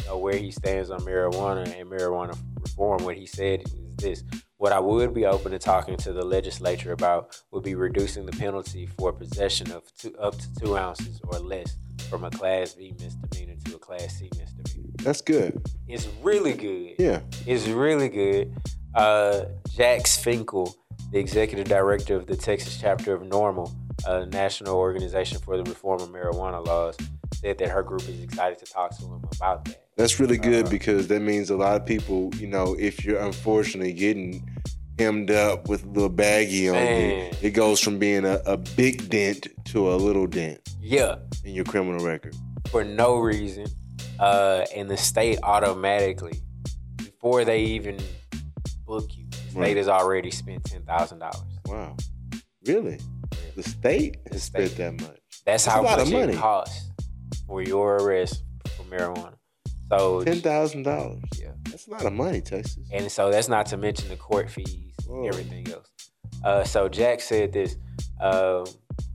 you 0.00 0.06
know, 0.06 0.16
where 0.16 0.36
he 0.36 0.50
stands 0.50 0.88
on 0.88 1.00
marijuana 1.00 1.78
and 1.78 1.90
marijuana 1.90 2.38
reform. 2.60 3.04
What 3.04 3.18
he 3.18 3.26
said 3.26 3.64
is 3.64 3.96
this: 3.96 4.24
What 4.56 4.72
I 4.72 4.80
would 4.80 5.12
be 5.12 5.26
open 5.26 5.52
to 5.52 5.58
talking 5.58 5.98
to 5.98 6.14
the 6.14 6.24
legislature 6.24 6.92
about 6.92 7.38
would 7.50 7.64
be 7.64 7.74
reducing 7.74 8.24
the 8.24 8.32
penalty 8.32 8.86
for 8.86 9.12
possession 9.12 9.72
of 9.72 9.82
two, 9.98 10.16
up 10.16 10.38
to 10.38 10.54
two 10.54 10.78
ounces 10.78 11.20
or 11.24 11.38
less 11.38 11.76
from 12.08 12.24
a 12.24 12.30
Class 12.30 12.72
B 12.72 12.94
misdemeanor 12.98 13.56
to 13.66 13.76
a 13.76 13.78
Class 13.78 14.18
C 14.18 14.30
misdemeanor. 14.38 14.83
That's 15.04 15.20
good. 15.20 15.60
It's 15.86 16.08
really 16.22 16.54
good. 16.54 16.94
Yeah. 16.98 17.20
It's 17.46 17.68
really 17.68 18.08
good. 18.08 18.52
Uh, 18.94 19.44
Jax 19.70 20.16
Finkel, 20.16 20.74
the 21.12 21.18
executive 21.18 21.68
director 21.68 22.16
of 22.16 22.26
the 22.26 22.36
Texas 22.36 22.78
chapter 22.80 23.12
of 23.14 23.22
NORML, 23.22 23.70
a 24.06 24.26
national 24.26 24.74
organization 24.76 25.38
for 25.38 25.56
the 25.56 25.62
reform 25.64 26.00
of 26.00 26.08
marijuana 26.08 26.64
laws, 26.66 26.96
said 27.34 27.58
that 27.58 27.68
her 27.68 27.82
group 27.82 28.02
is 28.08 28.22
excited 28.22 28.58
to 28.58 28.64
talk 28.64 28.96
to 28.98 29.04
him 29.04 29.22
about 29.36 29.64
that. 29.66 29.82
That's 29.96 30.18
really 30.18 30.38
good 30.38 30.66
Uh, 30.66 30.70
because 30.70 31.06
that 31.08 31.20
means 31.20 31.50
a 31.50 31.56
lot 31.56 31.80
of 31.80 31.86
people, 31.86 32.30
you 32.36 32.46
know, 32.46 32.74
if 32.78 33.04
you're 33.04 33.20
unfortunately 33.20 33.92
getting 33.92 34.48
hemmed 34.98 35.30
up 35.30 35.68
with 35.68 35.84
a 35.84 35.88
little 35.88 36.08
baggy 36.08 36.68
on 36.68 36.76
you, 36.76 37.30
it 37.42 37.50
goes 37.50 37.80
from 37.80 37.98
being 37.98 38.24
a, 38.24 38.40
a 38.46 38.56
big 38.56 39.08
dent 39.10 39.48
to 39.66 39.92
a 39.92 39.96
little 39.96 40.26
dent 40.26 40.60
Yeah, 40.80 41.16
in 41.44 41.54
your 41.54 41.64
criminal 41.64 42.04
record. 42.04 42.34
for 42.70 42.84
no 42.84 43.16
reason. 43.18 43.66
Uh, 44.18 44.64
and 44.74 44.88
the 44.90 44.96
state 44.96 45.38
automatically, 45.42 46.40
before 46.96 47.44
they 47.44 47.62
even 47.62 47.98
book 48.86 49.08
you, 49.16 49.24
the 49.30 49.36
state 49.36 49.56
Right. 49.60 49.76
has 49.76 49.88
already 49.88 50.30
spent 50.30 50.64
ten 50.64 50.82
thousand 50.82 51.18
dollars. 51.20 51.42
Wow. 51.66 51.96
Really? 52.66 52.98
The 53.56 53.62
state 53.62 54.24
The 54.24 54.34
has 54.34 54.42
state. 54.44 54.70
spent 54.70 54.98
that 54.98 55.06
much. 55.08 55.20
That's 55.44 55.64
That's 55.64 55.66
how 55.66 55.82
much 55.82 56.08
it 56.08 56.36
costs 56.36 56.90
for 57.46 57.62
your 57.62 57.96
arrest 57.96 58.42
for 58.76 58.82
marijuana. 58.84 59.34
So 59.90 60.22
Ten 60.24 60.40
thousand 60.40 60.84
dollars. 60.84 61.22
yeah. 61.40 61.50
That's 61.70 61.86
a 61.88 61.90
lot 61.90 62.04
of 62.06 62.12
money, 62.12 62.40
Texas. 62.40 62.78
And 62.92 63.10
so 63.10 63.30
that's 63.30 63.48
not 63.48 63.66
to 63.66 63.76
mention 63.76 64.08
the 64.08 64.16
court 64.16 64.48
fees 64.50 64.94
Whoa. 65.06 65.18
and 65.24 65.26
everything 65.26 65.66
else. 65.72 65.88
Uh, 66.42 66.62
so 66.64 66.88
Jack 66.88 67.20
said 67.20 67.52
this. 67.52 67.76
Um, 68.20 68.64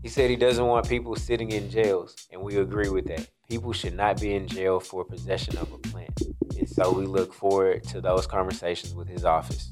he 0.01 0.10
said 0.10 0.29
he 0.29 0.36
doesn't 0.36 0.65
want 0.65 0.88
people 0.88 1.15
sitting 1.15 1.51
in 1.51 1.70
jails, 1.70 2.15
and 2.32 2.41
we 2.41 2.58
agree 2.58 2.89
with 2.89 3.06
that. 3.08 3.27
People 3.50 3.74
should 3.74 3.96
not 3.96 4.22
be 4.22 4.36
in 4.36 4.48
jail 4.48 4.79
for 4.79 5.03
possession 5.03 5.58
of 5.58 5.72
a 5.72 5.77
plant. 5.79 6.22
And 6.58 6.70
so 6.70 6.91
we 6.91 7.06
look 7.06 7.34
forward 7.34 7.84
to 7.86 8.00
those 8.00 8.27
conversations 8.27 8.94
with 8.94 9.08
his 9.08 9.25
office. 9.25 9.72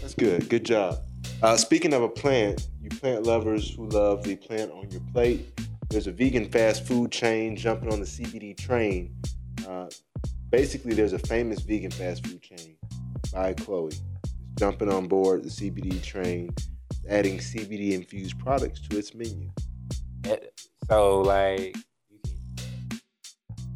That's 0.00 0.14
good. 0.14 0.48
Good 0.48 0.64
job. 0.64 0.98
Uh, 1.42 1.56
speaking 1.56 1.92
of 1.92 2.02
a 2.02 2.08
plant, 2.08 2.68
you 2.80 2.88
plant 2.88 3.26
lovers 3.26 3.74
who 3.74 3.88
love 3.88 4.22
the 4.22 4.36
plant 4.36 4.70
on 4.72 4.90
your 4.90 5.02
plate, 5.12 5.44
there's 5.90 6.06
a 6.06 6.12
vegan 6.12 6.48
fast 6.48 6.86
food 6.86 7.12
chain 7.12 7.56
jumping 7.56 7.92
on 7.92 8.00
the 8.00 8.06
CBD 8.06 8.56
train. 8.56 9.14
Uh, 9.68 9.88
basically, 10.50 10.94
there's 10.94 11.12
a 11.12 11.18
famous 11.18 11.60
vegan 11.60 11.90
fast 11.90 12.26
food 12.26 12.40
chain 12.40 12.76
by 13.32 13.52
Chloe. 13.52 13.88
It's 13.88 14.02
jumping 14.58 14.90
on 14.90 15.08
board 15.08 15.44
the 15.44 15.50
CBD 15.50 16.02
train, 16.02 16.54
adding 17.08 17.38
CBD 17.38 17.92
infused 17.92 18.38
products 18.38 18.80
to 18.88 18.98
its 18.98 19.14
menu. 19.14 19.50
Eh, 20.24 20.36
So 20.88 21.20
like, 21.20 21.76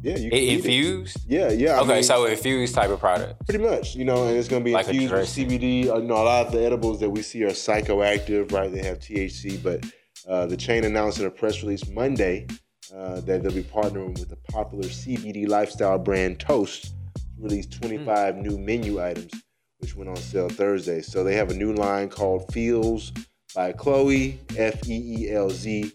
Yeah, 0.03 0.17
you 0.17 0.27
it 0.27 0.31
can 0.31 0.39
it. 0.39 0.53
infused. 0.55 1.17
Yeah, 1.27 1.51
yeah. 1.51 1.77
I 1.77 1.81
okay, 1.81 1.93
mean, 1.95 2.03
so 2.03 2.25
infused 2.25 2.73
type 2.73 2.89
of 2.89 2.99
product. 2.99 3.45
Pretty 3.47 3.63
much, 3.63 3.95
you 3.95 4.03
know, 4.05 4.27
and 4.27 4.35
it's 4.35 4.47
going 4.47 4.61
to 4.61 4.65
be 4.65 4.73
Like 4.73 4.87
infused 4.87 5.13
with. 5.13 5.27
CBD. 5.27 5.87
Uh, 5.89 5.97
you 5.97 6.07
know, 6.07 6.15
a 6.15 6.23
lot 6.23 6.47
of 6.47 6.51
the 6.53 6.65
edibles 6.65 6.99
that 7.01 7.09
we 7.09 7.21
see 7.21 7.43
are 7.43 7.49
psychoactive, 7.49 8.51
right? 8.51 8.71
They 8.71 8.83
have 8.83 8.99
THC, 8.99 9.61
but 9.61 9.85
uh, 10.27 10.47
the 10.47 10.57
chain 10.57 10.83
announced 10.85 11.19
in 11.19 11.25
a 11.27 11.31
press 11.31 11.61
release 11.61 11.87
Monday 11.89 12.47
uh, 12.95 13.21
that 13.21 13.43
they'll 13.43 13.51
be 13.51 13.63
partnering 13.63 14.17
with 14.19 14.29
the 14.29 14.37
popular 14.51 14.85
CBD 14.87 15.47
lifestyle 15.47 15.99
brand 15.99 16.39
Toast 16.39 16.93
to 17.15 17.21
release 17.39 17.67
25 17.67 18.37
new 18.37 18.57
menu 18.57 19.01
items, 19.01 19.31
which 19.79 19.95
went 19.95 20.09
on 20.09 20.15
sale 20.17 20.49
Thursday. 20.49 21.01
So 21.01 21.23
they 21.23 21.35
have 21.35 21.51
a 21.51 21.55
new 21.55 21.73
line 21.73 22.09
called 22.09 22.51
Feelz 22.51 23.11
by 23.55 23.71
Chloe, 23.71 24.39
F 24.57 24.87
E 24.87 25.25
E 25.25 25.31
L 25.31 25.49
Z, 25.49 25.91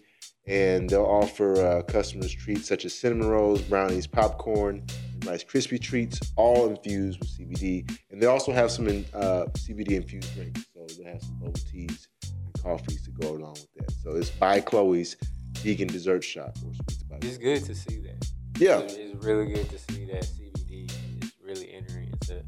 and 0.47 0.89
they'll 0.89 1.03
offer 1.05 1.61
uh, 1.63 1.81
customers 1.83 2.33
treats 2.33 2.67
such 2.67 2.85
as 2.85 2.93
cinnamon 2.93 3.27
rolls, 3.27 3.61
brownies, 3.61 4.07
popcorn, 4.07 4.83
and 5.13 5.25
Rice 5.25 5.43
Krispie 5.43 5.81
treats, 5.81 6.19
all 6.35 6.69
infused 6.69 7.19
with 7.19 7.29
CBD. 7.29 7.89
And 8.11 8.21
they 8.21 8.27
also 8.27 8.51
have 8.53 8.71
some 8.71 8.87
in, 8.87 9.05
uh, 9.13 9.45
CBD 9.53 9.91
infused 9.91 10.33
drinks, 10.35 10.65
so 10.73 10.85
they 10.97 11.09
have 11.09 11.21
some 11.21 11.35
bubble 11.39 11.53
teas 11.53 12.07
and 12.23 12.63
coffees 12.63 13.03
to 13.03 13.11
go 13.11 13.29
along 13.35 13.53
with 13.53 13.73
that. 13.75 13.91
So 14.03 14.11
it's 14.15 14.29
by 14.29 14.61
Chloe's 14.61 15.17
vegan 15.57 15.87
dessert 15.87 16.23
shop 16.23 16.55
or 16.65 16.73
sweets 16.73 17.03
by 17.03 17.17
It's 17.21 17.37
good 17.37 17.63
to 17.65 17.75
see 17.75 17.99
that. 18.01 18.27
Yeah, 18.57 18.79
It's 18.79 18.93
it's 18.95 19.23
really 19.23 19.51
good 19.53 19.69
to 19.69 19.77
see 19.77 20.05
that 20.05 20.23
CBD 20.23 20.89
is 21.23 21.31
really 21.43 21.73
entering 21.73 22.07
into 22.07 22.43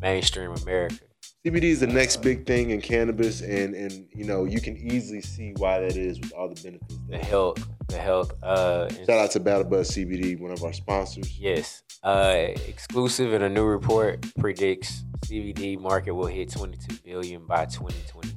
mainstream 0.00 0.52
America. 0.52 1.04
CBD 1.48 1.62
is 1.62 1.80
the 1.80 1.86
next 1.86 2.18
big 2.18 2.44
thing 2.44 2.72
in 2.72 2.82
cannabis, 2.82 3.40
and 3.40 3.74
and 3.74 4.06
you 4.14 4.24
know 4.24 4.44
you 4.44 4.60
can 4.60 4.76
easily 4.76 5.22
see 5.22 5.54
why 5.56 5.80
that 5.80 5.96
is 5.96 6.20
with 6.20 6.30
all 6.34 6.46
the 6.46 6.60
benefits. 6.62 6.98
The 7.08 7.16
health, 7.16 7.66
the 7.88 7.96
health. 7.96 8.34
Uh, 8.42 8.90
Shout 8.90 9.18
out 9.18 9.30
to 9.30 9.40
Battle 9.40 9.64
Buzz 9.64 9.90
CBD, 9.92 10.38
one 10.38 10.50
of 10.50 10.62
our 10.62 10.74
sponsors. 10.74 11.38
Yes. 11.38 11.82
Uh, 12.02 12.48
exclusive 12.66 13.32
in 13.32 13.40
a 13.40 13.48
new 13.48 13.64
report 13.64 14.26
predicts 14.38 15.04
CBD 15.24 15.80
market 15.80 16.12
will 16.12 16.26
hit 16.26 16.50
22 16.52 16.98
billion 17.02 17.46
by 17.46 17.64
2022. 17.64 18.34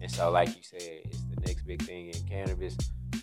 And 0.00 0.08
so, 0.08 0.30
like 0.30 0.50
you 0.50 0.62
said, 0.62 1.00
it's 1.06 1.20
the 1.34 1.40
next 1.44 1.66
big 1.66 1.82
thing 1.82 2.10
in 2.10 2.22
cannabis. 2.28 2.76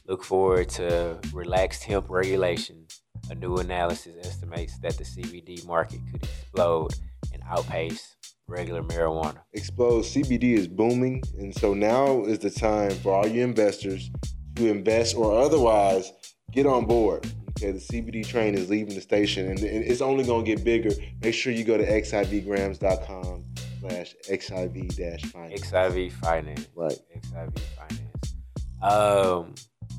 Look 0.08 0.26
forward 0.26 0.68
to 0.72 1.18
relaxed 1.32 1.86
hemp 1.86 2.10
regulation. 2.10 2.86
A 3.30 3.36
new 3.36 3.56
analysis 3.56 4.28
estimates 4.28 4.78
that 4.80 4.98
the 4.98 5.06
CBD 5.06 5.66
market 5.66 6.02
could 6.12 6.22
explode 6.22 6.94
and 7.34 7.42
outpace 7.50 8.15
regular 8.48 8.84
marijuana. 8.84 9.40
Explode 9.54 10.04
CBD 10.04 10.54
is 10.54 10.68
booming, 10.68 11.24
and 11.38 11.54
so 11.56 11.74
now 11.74 12.24
is 12.26 12.40
the 12.40 12.50
time 12.50 12.92
for 12.92 13.14
all 13.14 13.28
you 13.28 13.44
investors 13.44 14.12
to 14.56 14.70
invest 14.70 15.16
or 15.16 15.40
otherwise 15.40 16.12
get 16.52 16.66
on 16.66 16.86
board. 16.86 17.26
Okay, 17.58 17.72
the 17.72 17.80
CBD 17.80 18.26
train 18.26 18.54
is 18.54 18.70
leaving 18.70 18.96
the 18.96 19.02
station, 19.02 19.48
and 19.48 19.60
it's 19.60 20.02
only 20.02 20.26
going 20.26 20.44
to 20.44 20.56
get 20.56 20.66
bigger. 20.66 20.92
Make 21.22 21.34
sure 21.34 21.54
you 21.54 21.64
go 21.64 21.78
to 21.78 21.86
xivgrams.com 21.86 23.46
slash 23.80 24.16
xiv 24.30 24.96
dash 24.96 25.22
finance. 25.32 25.62
XIV 25.62 26.12
finance. 26.12 26.68
Right. 26.76 27.00
XIV 27.16 27.60
finance. 27.60 28.36
Um, 28.82 29.56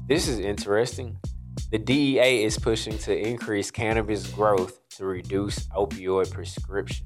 this 0.06 0.28
is 0.28 0.38
interesting. 0.38 1.16
The 1.70 1.78
DEA 1.78 2.44
is 2.44 2.58
pushing 2.58 2.98
to 2.98 3.16
increase 3.16 3.70
cannabis 3.70 4.28
growth 4.28 4.78
to 4.90 5.06
reduce 5.06 5.66
opioid 5.68 6.30
prescription. 6.30 7.05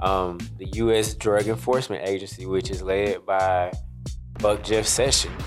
Um, 0.00 0.38
the 0.58 0.66
U.S. 0.74 1.14
Drug 1.14 1.48
Enforcement 1.48 2.08
Agency, 2.08 2.46
which 2.46 2.70
is 2.70 2.82
led 2.82 3.26
by 3.26 3.72
Buck 4.40 4.62
Jeff 4.62 4.86
Sessions, 4.86 5.42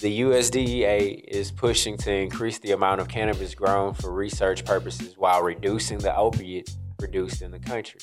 the 0.00 0.20
USDEA 0.20 1.24
is 1.26 1.50
pushing 1.50 1.96
to 1.98 2.12
increase 2.12 2.58
the 2.60 2.72
amount 2.72 3.00
of 3.00 3.08
cannabis 3.08 3.54
grown 3.54 3.94
for 3.94 4.12
research 4.12 4.64
purposes 4.64 5.14
while 5.16 5.42
reducing 5.42 5.98
the 5.98 6.14
opiates 6.16 6.78
produced 6.98 7.42
in 7.42 7.50
the 7.50 7.58
country. 7.58 8.00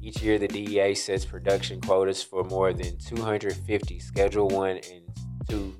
Each 0.00 0.22
year, 0.22 0.38
the 0.38 0.48
DEA 0.48 0.94
sets 0.94 1.24
production 1.24 1.80
quotas 1.80 2.22
for 2.22 2.44
more 2.44 2.72
than 2.72 2.98
250 2.98 3.98
Schedule 3.98 4.48
1 4.48 4.70
and 4.70 5.02
2 5.48 5.74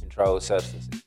controlled 0.00 0.42
substances. 0.42 1.02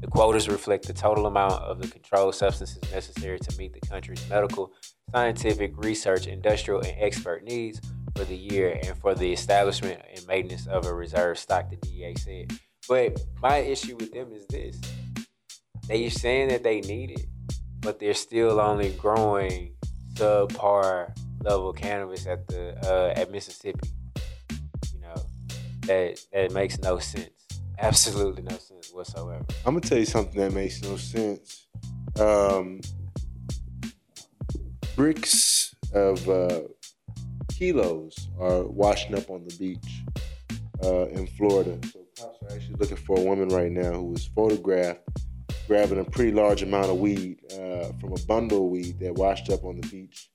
The 0.00 0.06
quotas 0.06 0.48
reflect 0.48 0.86
the 0.86 0.92
total 0.92 1.26
amount 1.26 1.54
of 1.54 1.80
the 1.80 1.88
controlled 1.88 2.34
substances 2.34 2.80
necessary 2.92 3.38
to 3.38 3.58
meet 3.58 3.72
the 3.72 3.80
country's 3.88 4.28
medical, 4.28 4.72
scientific, 5.12 5.72
research, 5.76 6.26
industrial, 6.26 6.80
and 6.80 6.94
expert 6.98 7.44
needs 7.44 7.80
for 8.16 8.24
the 8.24 8.36
year 8.36 8.78
and 8.84 8.96
for 8.98 9.14
the 9.14 9.32
establishment 9.32 10.00
and 10.14 10.26
maintenance 10.26 10.66
of 10.66 10.86
a 10.86 10.92
reserve 10.92 11.38
stock, 11.38 11.70
the 11.70 11.76
DEA 11.76 12.14
said. 12.16 12.52
But 12.88 13.20
my 13.40 13.58
issue 13.58 13.96
with 13.96 14.12
them 14.12 14.32
is 14.32 14.46
this 14.46 14.80
they're 15.88 16.10
saying 16.10 16.48
that 16.48 16.62
they 16.62 16.80
need 16.80 17.12
it, 17.12 17.26
but 17.80 17.98
they're 17.98 18.14
still 18.14 18.60
only 18.60 18.90
growing 18.90 19.74
subpar 20.14 21.16
level 21.42 21.72
cannabis 21.72 22.26
at 22.26 22.46
the 22.48 22.76
uh, 22.86 23.18
at 23.18 23.30
Mississippi. 23.30 23.88
You 24.92 25.00
know, 25.00 25.14
that 25.82 26.20
that 26.32 26.52
makes 26.52 26.78
no 26.78 26.98
sense. 26.98 27.30
Absolutely 27.78 28.42
no 28.42 28.56
sense 28.56 28.90
whatsoever. 28.92 29.44
I'm 29.64 29.74
gonna 29.74 29.80
tell 29.80 29.98
you 29.98 30.04
something 30.04 30.40
that 30.40 30.52
makes 30.52 30.82
no 30.82 30.96
sense. 30.96 31.66
Um, 32.18 32.80
bricks 34.98 35.76
of 35.94 36.28
uh, 36.28 36.60
kilos 37.52 38.30
are 38.40 38.64
washing 38.64 39.16
up 39.16 39.30
on 39.30 39.44
the 39.46 39.56
beach 39.56 40.02
uh, 40.82 41.06
in 41.10 41.24
Florida. 41.28 41.78
So 41.92 42.00
cops 42.18 42.42
are 42.42 42.56
actually 42.56 42.74
looking 42.80 42.96
for 42.96 43.16
a 43.16 43.22
woman 43.22 43.48
right 43.50 43.70
now 43.70 43.92
who 43.92 44.06
was 44.06 44.26
photographed 44.26 45.08
grabbing 45.68 46.00
a 46.00 46.04
pretty 46.04 46.32
large 46.32 46.62
amount 46.62 46.86
of 46.86 46.98
weed 46.98 47.38
uh, 47.52 47.92
from 48.00 48.12
a 48.12 48.18
bundle 48.26 48.64
of 48.64 48.72
weed 48.72 48.98
that 48.98 49.14
washed 49.14 49.48
up 49.50 49.62
on 49.64 49.80
the 49.80 49.86
beach 49.86 50.30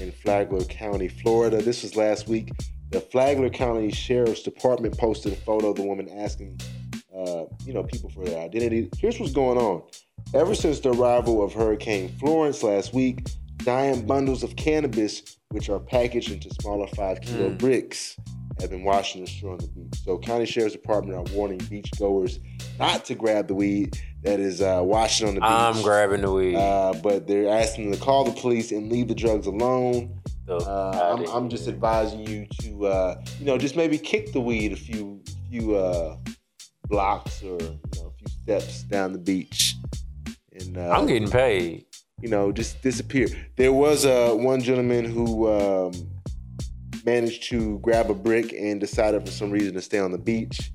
in 0.00 0.10
Flagler 0.10 0.64
County, 0.64 1.08
Florida. 1.08 1.60
This 1.60 1.82
was 1.82 1.94
last 1.94 2.28
week. 2.28 2.50
The 2.88 3.02
Flagler 3.02 3.50
County 3.50 3.92
Sheriff's 3.92 4.42
Department 4.42 4.96
posted 4.96 5.34
a 5.34 5.36
photo 5.36 5.68
of 5.68 5.76
the 5.76 5.82
woman 5.82 6.08
asking 6.08 6.58
uh, 7.14 7.44
you 7.66 7.74
know, 7.74 7.82
people 7.82 8.08
for 8.08 8.24
their 8.24 8.42
identity. 8.42 8.88
Here's 8.96 9.20
what's 9.20 9.32
going 9.32 9.58
on. 9.58 9.82
Ever 10.32 10.54
since 10.54 10.80
the 10.80 10.94
arrival 10.94 11.44
of 11.44 11.52
Hurricane 11.52 12.08
Florence 12.18 12.62
last 12.62 12.94
week, 12.94 13.26
giant 13.62 14.06
bundles 14.06 14.42
of 14.42 14.56
cannabis, 14.56 15.36
which 15.50 15.68
are 15.68 15.78
packaged 15.80 16.30
into 16.30 16.50
smaller 16.60 16.86
five 16.88 17.20
kilo 17.20 17.50
Mm. 17.50 17.58
bricks, 17.58 18.16
have 18.60 18.70
been 18.70 18.84
washing 18.84 19.22
ashore 19.22 19.52
on 19.52 19.58
the 19.58 19.68
beach. 19.68 20.00
So, 20.04 20.18
county 20.18 20.44
sheriff's 20.46 20.74
department 20.74 21.16
are 21.16 21.34
warning 21.34 21.58
beachgoers 21.60 22.38
not 22.78 23.04
to 23.06 23.14
grab 23.14 23.46
the 23.48 23.54
weed 23.54 23.96
that 24.24 24.40
is 24.40 24.60
uh, 24.60 24.80
washing 24.82 25.28
on 25.28 25.34
the 25.34 25.40
beach. 25.40 25.48
I'm 25.50 25.80
grabbing 25.82 26.22
the 26.22 26.32
weed. 26.32 26.56
Uh, 26.56 26.92
but 27.02 27.26
they're 27.28 27.48
asking 27.48 27.90
them 27.90 27.98
to 27.98 28.04
call 28.04 28.24
the 28.24 28.32
police 28.32 28.72
and 28.72 28.90
leave 28.90 29.06
the 29.08 29.14
drugs 29.14 29.46
alone. 29.46 30.18
Uh, 30.48 31.14
I'm, 31.14 31.26
I'm 31.28 31.48
just 31.50 31.68
advising 31.68 32.26
you 32.26 32.46
to, 32.62 32.86
uh, 32.86 33.22
you 33.38 33.44
know, 33.44 33.58
just 33.58 33.76
maybe 33.76 33.98
kick 33.98 34.32
the 34.32 34.40
weed 34.40 34.72
a 34.72 34.76
few, 34.76 35.22
few 35.50 35.76
uh, 35.76 36.16
blocks 36.88 37.42
or 37.42 37.60
you 37.60 37.78
know, 37.96 38.06
a 38.06 38.18
few 38.18 38.26
steps 38.42 38.82
down 38.84 39.12
the 39.12 39.18
beach, 39.18 39.76
and 40.52 40.78
uh, 40.78 40.88
I'm 40.90 41.06
getting 41.06 41.30
paid. 41.30 41.84
You 42.20 42.28
know, 42.28 42.52
just 42.52 42.82
disappear. 42.82 43.28
There 43.56 43.72
was 43.72 44.04
uh, 44.04 44.32
one 44.34 44.60
gentleman 44.60 45.04
who 45.04 45.48
um, 45.48 45.92
managed 47.04 47.44
to 47.44 47.78
grab 47.80 48.10
a 48.10 48.14
brick 48.14 48.52
and 48.52 48.80
decided 48.80 49.24
for 49.24 49.30
some 49.30 49.50
reason 49.50 49.74
to 49.74 49.80
stay 49.82 49.98
on 49.98 50.12
the 50.12 50.18
beach. 50.18 50.72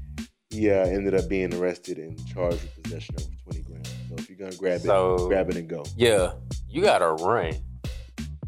He 0.50 0.70
uh, 0.70 0.86
ended 0.86 1.16
up 1.16 1.28
being 1.28 1.54
arrested 1.54 1.98
and 1.98 2.18
charged 2.28 2.62
with 2.62 2.84
possession 2.84 3.16
of 3.16 3.24
20 3.44 3.62
grams. 3.64 3.90
So 4.10 4.16
if 4.18 4.30
you're 4.30 4.38
gonna 4.38 4.56
grab 4.56 4.82
So- 4.82 5.16
it, 5.16 5.28
grab 5.28 5.50
it 5.50 5.58
and 5.58 5.68
go. 5.68 5.84
Yeah, 5.98 6.34
you 6.70 6.82
gotta 6.82 7.12
run. 7.24 7.54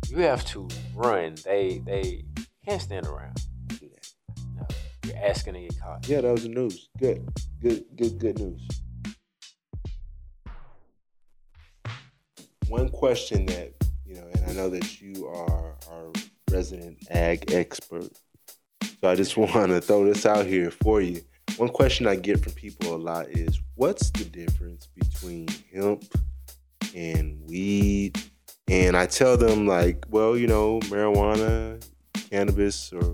You 0.09 0.17
have 0.19 0.45
to 0.45 0.67
run. 0.93 1.35
They 1.43 1.81
they 1.83 2.23
can't 2.65 2.81
stand 2.81 3.07
around. 3.07 3.35
Do 3.67 3.89
that. 3.89 4.11
No, 4.55 4.67
you're 5.07 5.17
asking 5.25 5.55
to 5.55 5.61
get 5.61 5.81
caught. 5.81 6.07
Yeah, 6.07 6.21
that 6.21 6.31
was 6.31 6.43
the 6.43 6.49
news. 6.49 6.89
Good, 6.99 7.27
good, 7.59 7.83
good, 7.97 8.19
good 8.19 8.39
news. 8.39 8.67
One 12.67 12.89
question 12.89 13.45
that 13.47 13.73
you 14.05 14.15
know, 14.15 14.27
and 14.33 14.49
I 14.49 14.53
know 14.53 14.69
that 14.69 15.01
you 15.01 15.27
are 15.27 15.75
our 15.91 16.11
resident 16.51 16.97
ag 17.09 17.51
expert, 17.51 18.09
so 18.81 19.09
I 19.09 19.15
just 19.15 19.37
want 19.37 19.69
to 19.69 19.81
throw 19.81 20.05
this 20.05 20.25
out 20.25 20.45
here 20.45 20.71
for 20.71 21.01
you. 21.01 21.21
One 21.57 21.69
question 21.69 22.07
I 22.07 22.15
get 22.15 22.43
from 22.43 22.53
people 22.53 22.95
a 22.95 22.97
lot 22.97 23.29
is, 23.29 23.61
what's 23.75 24.09
the 24.09 24.25
difference 24.25 24.87
between 24.87 25.47
hemp 25.73 26.03
and 26.95 27.39
weed? 27.47 28.19
And 28.67 28.97
I 28.97 29.05
tell 29.05 29.37
them 29.37 29.67
like, 29.67 30.05
well, 30.09 30.35
you 30.35 30.47
know, 30.47 30.79
marijuana, 30.81 31.85
cannabis, 32.29 32.91
or 32.91 33.13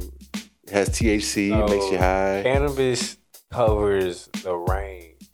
it 0.63 0.69
has 0.71 0.89
THC, 0.89 1.51
it 1.51 1.69
makes 1.69 1.91
you 1.91 1.97
high. 1.97 2.41
Cannabis 2.43 3.17
covers 3.51 4.29
the 4.43 4.55
range 4.55 5.29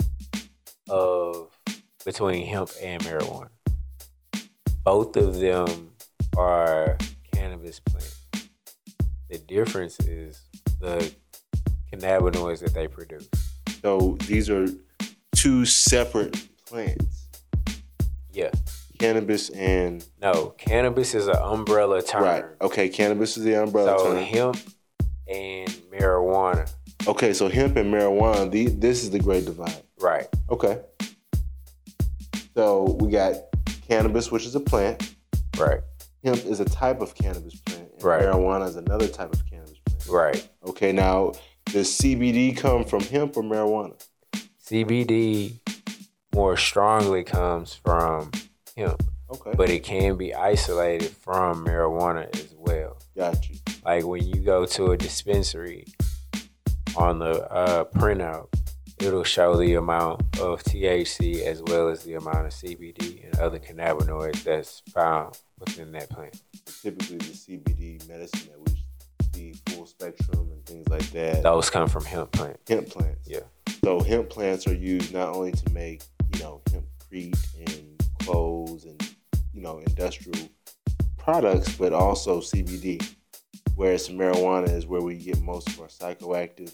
of 0.90 1.50
between 2.04 2.46
hemp 2.48 2.72
and 2.82 3.04
marijuana. 3.04 3.50
Both 4.88 5.18
of 5.18 5.38
them 5.42 5.90
are 6.38 6.98
cannabis 7.34 7.82
plants. 7.82 8.22
The 9.30 9.38
difference 9.40 10.00
is 10.00 10.40
the 10.80 11.14
cannabinoids 11.92 12.62
that 12.62 12.74
they 12.74 12.88
produce. 12.88 13.28
So 13.82 14.16
these 14.28 14.50
are 14.50 14.66
two 15.36 15.66
separate 15.66 16.42
plants, 16.66 17.28
Yeah. 18.32 18.52
cannabis 18.98 19.50
and 19.50 20.06
No, 20.22 20.54
cannabis 20.58 21.14
is 21.16 21.28
an 21.28 21.36
umbrella 21.36 22.02
term. 22.02 22.24
right. 22.24 22.46
Okay, 22.62 22.88
cannabis 22.88 23.36
is 23.36 23.44
the 23.44 23.62
umbrella 23.62 24.00
So 24.00 24.14
term. 24.14 24.24
hemp 24.24 24.58
and 25.28 25.70
marijuana. 25.92 26.72
Okay, 27.06 27.34
so 27.34 27.50
hemp 27.50 27.76
and 27.76 27.94
marijuana. 27.94 28.50
The, 28.50 28.68
this 28.68 29.04
is 29.04 29.10
the 29.12 29.20
great 29.20 29.44
divide. 29.44 29.84
Right. 30.00 30.28
Okay. 30.50 30.80
So 32.56 32.98
we 33.02 33.12
got 33.12 33.47
cannabis, 33.88 34.32
which 34.32 34.46
is 34.46 34.56
a 34.56 34.60
plant. 34.60 35.16
Right. 35.58 35.80
Hemp 36.24 36.46
is 36.46 36.60
a 36.60 36.66
type 36.66 37.02
of 37.02 37.16
cannabis 37.16 37.56
plant. 37.62 37.90
And 37.94 38.04
Right. 38.04 38.24
Marijuana 38.24 38.68
is 38.68 38.76
another 38.76 39.08
type 39.08 39.34
of 39.34 39.46
cannabis 39.50 39.80
plant. 39.86 40.08
Right. 40.10 40.50
Okay, 40.68 40.92
now 40.92 41.34
does 41.66 41.90
CBD 41.90 42.56
come 42.56 42.84
from 42.84 43.02
hemp 43.02 43.38
or 43.38 43.44
marijuana? 43.44 43.96
CBD 44.64 45.54
more 46.34 46.58
strongly 46.58 47.24
comes 47.24 47.74
from 47.76 48.32
hemp, 48.76 49.02
Okay. 49.32 49.52
but 49.56 49.70
it 49.70 49.84
can 49.84 50.18
be 50.18 50.34
isolated 50.34 51.10
from 51.10 51.66
marijuana 51.66 52.34
as 52.36 52.54
well. 52.58 52.98
Got 53.16 53.50
you. 53.50 53.56
Like 53.86 54.06
when 54.06 54.24
you 54.26 54.36
go 54.42 54.66
to 54.66 54.92
a 54.92 54.98
dispensary 54.98 55.86
on 56.96 57.20
the 57.20 57.50
uh, 57.52 57.86
printout, 57.86 58.48
it'll 59.00 59.24
show 59.24 59.56
the 59.58 59.76
amount 59.76 60.22
of 60.40 60.64
THC 60.64 61.44
as 61.44 61.62
well 61.64 61.90
as 61.90 62.04
the 62.04 62.16
amount 62.16 62.48
of 62.48 62.52
CBD 62.52 63.26
and 63.26 63.40
other 63.40 63.60
cannabinoids 63.60 64.44
that's 64.44 64.82
found 64.90 65.38
within 65.60 65.92
that 65.94 66.10
plant. 66.10 66.42
Typically, 66.82 67.18
the 67.18 67.26
CBD 67.26 68.08
medicine 68.08 68.50
that 68.52 68.60
we 68.60 68.84
see 69.34 69.54
full 69.68 69.86
spectrum 69.86 70.50
and 70.52 70.66
things 70.66 70.88
like 70.90 71.10
that. 71.12 71.44
Those 71.44 71.70
come 71.70 71.88
from 71.88 72.06
hemp 72.06 72.32
plant. 72.32 72.60
Hemp 72.68 72.90
plants. 72.90 73.28
Yeah. 73.28 73.42
So 73.84 74.00
hemp 74.00 74.30
plants 74.30 74.68
are 74.68 74.74
used 74.74 75.14
not 75.14 75.36
only 75.36 75.52
to 75.52 75.74
make 75.74 76.04
you 76.34 76.40
know 76.40 76.62
hempcrete 76.70 77.38
and 77.68 78.04
clothes 78.20 78.86
and 78.86 79.02
you 79.54 79.62
know 79.62 79.80
industrial 79.80 80.50
products, 81.18 81.76
but 81.76 81.94
also 81.94 82.42
CBD. 82.42 83.14
Whereas 83.76 84.10
marijuana 84.10 84.70
is 84.70 84.88
where 84.88 85.02
we 85.02 85.16
get 85.16 85.40
most 85.40 85.70
of 85.70 85.80
our 85.82 85.88
psychoactive 85.88 86.74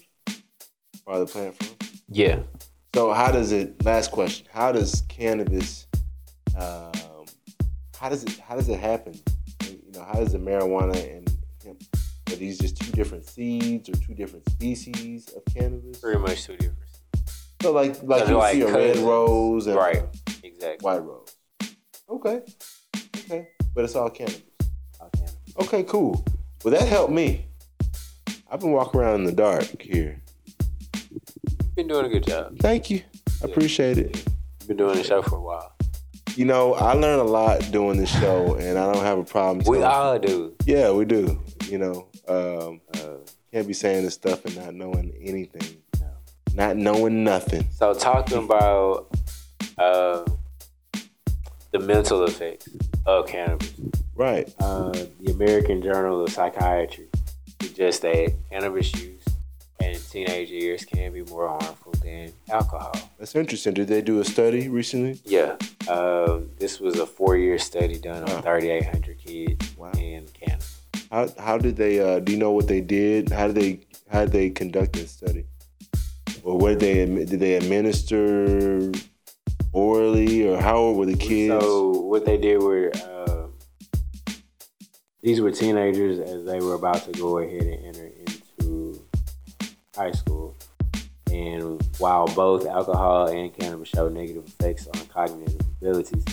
part 1.04 1.20
of 1.20 1.26
the 1.28 1.32
plant 1.32 1.54
from. 1.56 1.93
Yeah. 2.08 2.40
So 2.94 3.12
how 3.12 3.30
does 3.32 3.52
it? 3.52 3.84
Last 3.84 4.10
question: 4.10 4.46
How 4.52 4.72
does 4.72 5.02
cannabis? 5.08 5.86
Um, 6.58 6.92
how 7.98 8.08
does 8.08 8.22
it? 8.24 8.38
How 8.38 8.54
does 8.56 8.68
it 8.68 8.78
happen? 8.78 9.14
You 9.64 9.92
know, 9.92 10.04
how 10.04 10.14
does 10.14 10.32
the 10.32 10.38
marijuana 10.38 10.94
and 11.16 11.28
hemp? 11.64 11.82
Are 12.30 12.36
these 12.36 12.58
just 12.58 12.76
two 12.80 12.90
different 12.92 13.26
seeds 13.28 13.88
or 13.88 13.94
two 13.94 14.14
different 14.14 14.48
species 14.50 15.28
of 15.30 15.44
cannabis? 15.54 15.98
Pretty 16.00 16.18
much 16.18 16.44
two 16.44 16.56
different. 16.56 16.78
So 17.62 17.72
like 17.72 18.02
like 18.02 18.28
you 18.28 18.36
like 18.36 18.54
see 18.54 18.60
a 18.62 18.72
red 18.72 18.96
rose 18.98 19.66
and 19.66 19.76
Right. 19.76 20.02
Exactly. 20.42 20.84
white 20.84 21.02
rose. 21.02 21.34
Okay, 22.08 22.42
okay, 23.24 23.48
but 23.74 23.84
it's 23.84 23.96
all 23.96 24.10
cannabis. 24.10 24.42
All 25.00 25.08
cannabis. 25.10 25.36
Okay, 25.62 25.82
cool. 25.84 26.24
Well, 26.62 26.72
that 26.72 26.86
helped 26.86 27.12
me. 27.12 27.46
I've 28.50 28.60
been 28.60 28.72
walking 28.72 29.00
around 29.00 29.20
in 29.20 29.24
the 29.24 29.32
dark 29.32 29.80
here. 29.80 30.22
Been 31.76 31.88
doing 31.88 32.06
a 32.06 32.08
good 32.08 32.24
job. 32.26 32.56
Thank 32.60 32.88
you. 32.90 33.02
I 33.42 33.46
appreciate 33.46 33.98
it. 33.98 34.16
You've 34.60 34.68
been 34.68 34.76
doing 34.76 34.96
the 34.96 35.02
show 35.04 35.22
for 35.22 35.36
a 35.36 35.40
while. 35.40 35.72
You 36.36 36.44
know, 36.44 36.74
I 36.74 36.94
learn 36.94 37.18
a 37.18 37.24
lot 37.24 37.70
doing 37.72 37.96
this 37.98 38.10
show, 38.20 38.54
and 38.56 38.78
I 38.78 38.92
don't 38.92 39.02
have 39.04 39.18
a 39.18 39.24
problem. 39.24 39.64
We 39.66 39.82
all 39.82 40.18
do. 40.18 40.54
Yeah, 40.66 40.90
we 40.92 41.04
do. 41.04 41.40
You 41.68 41.78
know, 41.78 42.08
um, 42.28 42.80
Uh, 42.94 43.16
can't 43.52 43.66
be 43.68 43.72
saying 43.74 44.04
this 44.04 44.14
stuff 44.14 44.44
and 44.44 44.56
not 44.56 44.74
knowing 44.74 45.12
anything. 45.20 45.78
No. 46.00 46.06
Not 46.54 46.76
knowing 46.76 47.22
nothing. 47.24 47.68
so 47.72 47.94
talking 47.94 48.38
about 48.38 49.08
uh, 49.78 50.24
the 51.72 51.78
mental 51.80 52.24
effects 52.24 52.68
of 53.06 53.26
cannabis. 53.28 53.72
Right. 54.16 54.52
Uh, 54.60 54.92
the 55.20 55.32
American 55.32 55.82
Journal 55.82 56.22
of 56.24 56.30
Psychiatry 56.30 57.08
suggests 57.62 58.00
that 58.02 58.32
cannabis 58.50 58.92
use 58.94 59.23
in 59.92 60.00
teenage 60.00 60.50
years 60.50 60.84
can 60.84 61.12
be 61.12 61.22
more 61.24 61.48
harmful 61.48 61.92
than 62.02 62.32
alcohol. 62.50 62.92
That's 63.18 63.34
interesting. 63.34 63.74
Did 63.74 63.88
they 63.88 64.02
do 64.02 64.20
a 64.20 64.24
study 64.24 64.68
recently? 64.68 65.20
Yeah, 65.24 65.56
um, 65.88 66.50
this 66.58 66.80
was 66.80 66.98
a 66.98 67.06
four-year 67.06 67.58
study 67.58 67.98
done 67.98 68.24
Wow. 68.24 68.36
on 68.36 68.42
3,800 68.42 69.18
kids 69.18 69.76
Wow. 69.76 69.90
in 69.98 70.26
Canada. 70.28 70.64
How 71.10 71.28
how 71.38 71.58
did 71.58 71.76
they? 71.76 72.00
Uh, 72.00 72.18
do 72.20 72.32
you 72.32 72.38
know 72.38 72.52
what 72.52 72.66
they 72.66 72.80
did? 72.80 73.30
How 73.30 73.46
did 73.46 73.56
they 73.56 73.80
how 74.10 74.22
did 74.24 74.32
they 74.32 74.50
conduct 74.50 74.94
this 74.94 75.10
study? 75.10 75.44
Or 76.42 76.56
what 76.58 76.78
did 76.78 76.80
they 76.80 77.24
did 77.24 77.40
they 77.40 77.54
administer 77.54 78.90
orally 79.72 80.46
or 80.48 80.60
how 80.60 80.76
old 80.76 80.96
were 80.98 81.06
the 81.06 81.16
kids? 81.16 81.54
So 81.64 81.90
what 81.90 82.24
they 82.24 82.36
did 82.36 82.58
were 82.62 82.90
um, 83.10 83.52
these 85.22 85.40
were 85.40 85.50
teenagers 85.52 86.18
as 86.18 86.44
they 86.44 86.60
were 86.60 86.74
about 86.74 87.02
to 87.04 87.12
go 87.12 87.38
ahead 87.38 87.62
and 87.62 87.86
enter 87.86 88.06
into 88.06 88.38
high 89.96 90.12
school. 90.12 90.56
And 91.30 91.82
while 91.98 92.26
both 92.26 92.66
alcohol 92.66 93.28
and 93.28 93.52
cannabis 93.52 93.88
show 93.88 94.08
negative 94.08 94.46
effects 94.46 94.86
on 94.86 95.06
cognitive 95.06 95.60
abilities, 95.80 96.24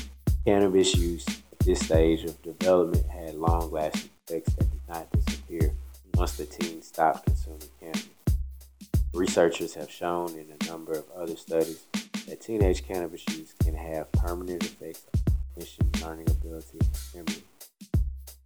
cannabis 0.46 0.96
use 0.96 1.28
at 1.28 1.60
this 1.60 1.80
stage 1.80 2.24
of 2.24 2.42
development 2.42 3.06
had 3.08 3.36
long-lasting 3.36 4.10
effects 4.28 4.54
that 4.54 4.70
did 4.72 4.82
not 4.88 5.12
disappear 5.12 5.74
once 6.16 6.38
the 6.38 6.46
teen 6.46 6.82
stopped 6.82 7.26
consuming 7.26 7.62
cannabis. 7.80 8.10
Researchers 9.14 9.74
have 9.74 9.90
shown 9.90 10.30
in 10.32 10.48
a 10.60 10.66
number 10.66 10.94
of 10.94 11.06
other 11.16 11.36
studies 11.36 11.86
that 12.28 12.40
teenage 12.40 12.86
cannabis 12.86 13.28
use 13.30 13.54
can 13.64 13.76
have 13.76 14.12
permanent 14.14 14.64
effects 14.64 15.06
on 15.14 15.34
cognition, 15.54 15.92
learning 16.02 16.30
ability, 16.30 16.80
and 17.16 17.28
memory. 17.28 17.44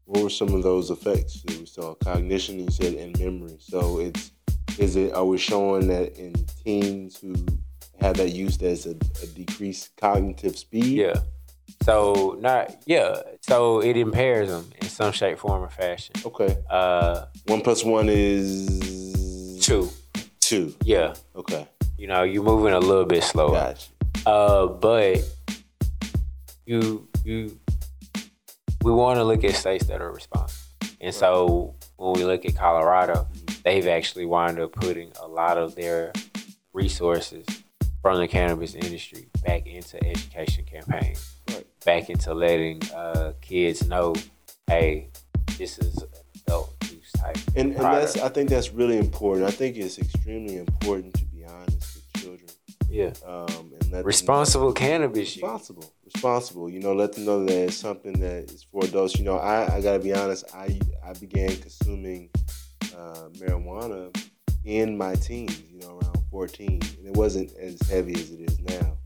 what 0.05 0.23
were 0.23 0.29
some 0.29 0.53
of 0.53 0.63
those 0.63 0.89
effects 0.89 1.43
we 1.47 1.65
saw? 1.65 1.93
Cognition, 1.95 2.59
you 2.59 2.69
said, 2.71 2.93
and 2.93 3.17
memory. 3.19 3.57
So 3.59 3.99
it's 3.99 4.31
is 4.79 4.95
it 4.95 5.13
are 5.13 5.25
we 5.25 5.37
showing 5.37 5.87
that 5.87 6.17
in 6.17 6.33
teens 6.63 7.17
who 7.19 7.35
have 8.01 8.17
that 8.17 8.29
used 8.29 8.61
as 8.63 8.85
a, 8.85 8.91
a 9.23 9.27
decreased 9.27 9.95
cognitive 9.97 10.57
speed? 10.57 10.85
Yeah. 10.85 11.15
So 11.83 12.37
not 12.39 12.75
yeah. 12.85 13.21
So 13.41 13.81
it 13.81 13.97
impairs 13.97 14.49
them 14.49 14.69
in 14.81 14.87
some 14.87 15.11
shape, 15.11 15.39
form, 15.39 15.63
or 15.63 15.69
fashion. 15.69 16.15
Okay. 16.25 16.57
Uh, 16.69 17.25
One 17.47 17.61
plus 17.61 17.83
one 17.83 18.07
is 18.09 19.59
two. 19.61 19.89
Two. 20.39 20.73
Yeah. 20.83 21.13
Okay. 21.35 21.67
You 21.97 22.07
know, 22.07 22.23
you're 22.23 22.43
moving 22.43 22.73
a 22.73 22.79
little 22.79 23.05
bit 23.05 23.23
slower. 23.23 23.51
Gotcha. 23.51 23.89
Uh, 24.27 24.67
but 24.67 25.21
you 26.65 27.07
you 27.23 27.57
we 28.83 28.91
want 28.91 29.17
to 29.17 29.23
look 29.23 29.43
at 29.43 29.55
states 29.55 29.85
that 29.87 30.01
are 30.01 30.11
responsive, 30.11 30.63
and 31.01 31.13
so 31.13 31.75
when 31.97 32.13
we 32.13 32.25
look 32.25 32.45
at 32.45 32.55
Colorado, 32.55 33.27
they've 33.65 33.87
actually 33.87 34.25
wound 34.25 34.59
up 34.59 34.71
putting 34.71 35.11
a 35.21 35.27
lot 35.27 35.57
of 35.57 35.75
their 35.75 36.13
resources 36.73 37.45
from 38.01 38.19
the 38.19 38.27
cannabis 38.27 38.75
industry 38.75 39.27
back 39.43 39.65
into 39.65 40.01
education 40.05 40.63
campaigns, 40.65 41.35
Right. 41.49 41.65
back 41.83 42.09
into 42.09 42.33
letting 42.33 42.81
uh, 42.95 43.33
kids 43.41 43.87
know, 43.87 44.13
hey, 44.67 45.09
this 45.57 45.79
is 45.79 45.97
an 45.97 46.07
adult 46.47 46.75
use 46.91 47.11
type. 47.17 47.37
And, 47.55 47.71
and 47.73 47.83
that's 47.83 48.17
I 48.17 48.29
think 48.29 48.49
that's 48.49 48.71
really 48.71 48.97
important. 48.97 49.47
I 49.47 49.51
think 49.51 49.75
it's 49.77 49.97
extremely 49.97 50.57
important 50.57 51.15
to 51.15 51.25
be 51.25 51.43
honest 51.43 51.95
with 51.95 52.21
children. 52.23 52.49
yeah, 52.89 53.11
Um, 53.25 53.47
and 53.49 53.83
let 53.83 53.89
them 53.91 54.03
responsible 54.05 54.73
cannabis 54.73 55.35
use. 55.35 55.43
responsible, 55.43 55.91
responsible. 56.13 56.69
You 56.69 56.81
know, 56.81 56.93
let 56.93 57.13
them 57.13 57.25
know 57.25 57.43
that 57.45 57.57
it's 57.67 57.77
something 57.77 58.13
that 58.19 58.51
is 58.51 58.63
for 58.71 58.83
adults. 58.85 59.17
You 59.17 59.25
know, 59.25 59.37
I, 59.37 59.77
I 59.77 59.81
gotta 59.81 59.99
be 59.99 60.13
honest. 60.13 60.45
I 60.53 60.79
I 61.03 61.13
began 61.13 61.49
consuming 61.55 62.29
uh, 62.97 63.29
marijuana 63.33 64.15
in 64.63 64.97
my 64.97 65.15
teens. 65.15 65.61
You 65.71 65.79
know, 65.81 65.99
around 65.99 66.17
fourteen, 66.31 66.81
and 66.97 67.07
it 67.07 67.13
wasn't 67.13 67.55
as 67.57 67.79
heavy 67.89 68.13
as 68.13 68.31
it 68.31 68.41
is 68.41 68.59
now. 68.59 68.97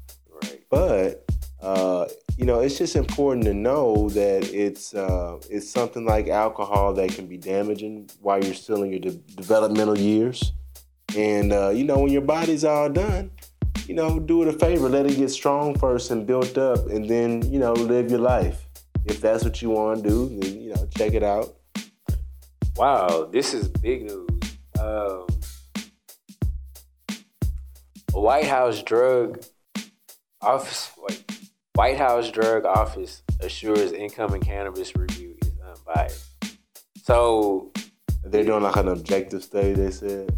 Right. 0.44 0.62
But 0.70 1.30
uh, 1.62 2.08
you 2.38 2.46
know, 2.46 2.62
it's 2.62 2.78
just 2.78 2.96
important 2.96 3.44
to 3.46 3.54
know 3.54 4.10
that 4.10 4.50
it's 4.54 4.94
uh, 4.94 5.40
it's 5.50 5.70
something 5.70 6.06
like 6.06 6.30
alcohol 6.30 6.94
that 6.94 7.10
can 7.10 7.28
be 7.28 7.38
damaging 7.38 8.10
while 8.22 8.42
you're 8.44 8.54
still 8.54 8.84
in 8.84 8.92
your 8.92 9.02
de- 9.02 9.22
developmental 9.36 9.98
years. 9.98 10.54
And 11.18 11.52
uh, 11.52 11.70
you 11.70 11.84
know, 11.84 12.00
when 12.00 12.12
your 12.12 12.22
body's 12.22 12.64
all 12.64 12.90
done, 12.90 13.32
you 13.88 13.96
know, 13.96 14.20
do 14.20 14.42
it 14.44 14.48
a 14.48 14.54
favor, 14.54 14.88
let 14.88 15.06
it 15.06 15.18
get 15.18 15.30
strong 15.30 15.78
first 15.78 16.12
and 16.12 16.26
built 16.26 16.58
up, 16.58 16.88
and 16.88 17.10
then 17.10 17.42
you 17.52 17.60
know, 17.60 17.74
live 17.74 18.10
your 18.10 18.20
life. 18.20 18.66
If 19.06 19.20
that's 19.20 19.44
what 19.44 19.62
you 19.62 19.72
want 19.72 20.04
to 20.04 20.10
do, 20.10 20.40
then 20.40 20.62
you 20.62 20.74
know, 20.74 20.88
check 20.96 21.14
it 21.14 21.24
out. 21.24 21.56
Wow, 22.80 23.26
this 23.30 23.54
is 23.54 23.68
big 23.68 24.04
news. 24.04 24.30
Um, 24.80 25.28
a 28.14 28.22
White 28.22 28.46
House 28.46 28.82
drug 28.82 29.44
office, 30.42 30.90
wait, 30.98 31.26
White 31.74 31.98
House 31.98 32.32
drug 32.32 32.64
office 32.64 33.22
assures 33.42 33.92
incoming 33.92 34.40
cannabis 34.40 34.96
review 34.96 35.36
is 35.42 35.52
unbiased. 35.60 36.26
So 37.04 37.74
They're 38.24 38.46
doing 38.46 38.64
like 38.64 38.78
an 38.78 38.88
objective 38.88 39.44
study. 39.44 39.74
They 39.74 39.92
said, 39.92 40.32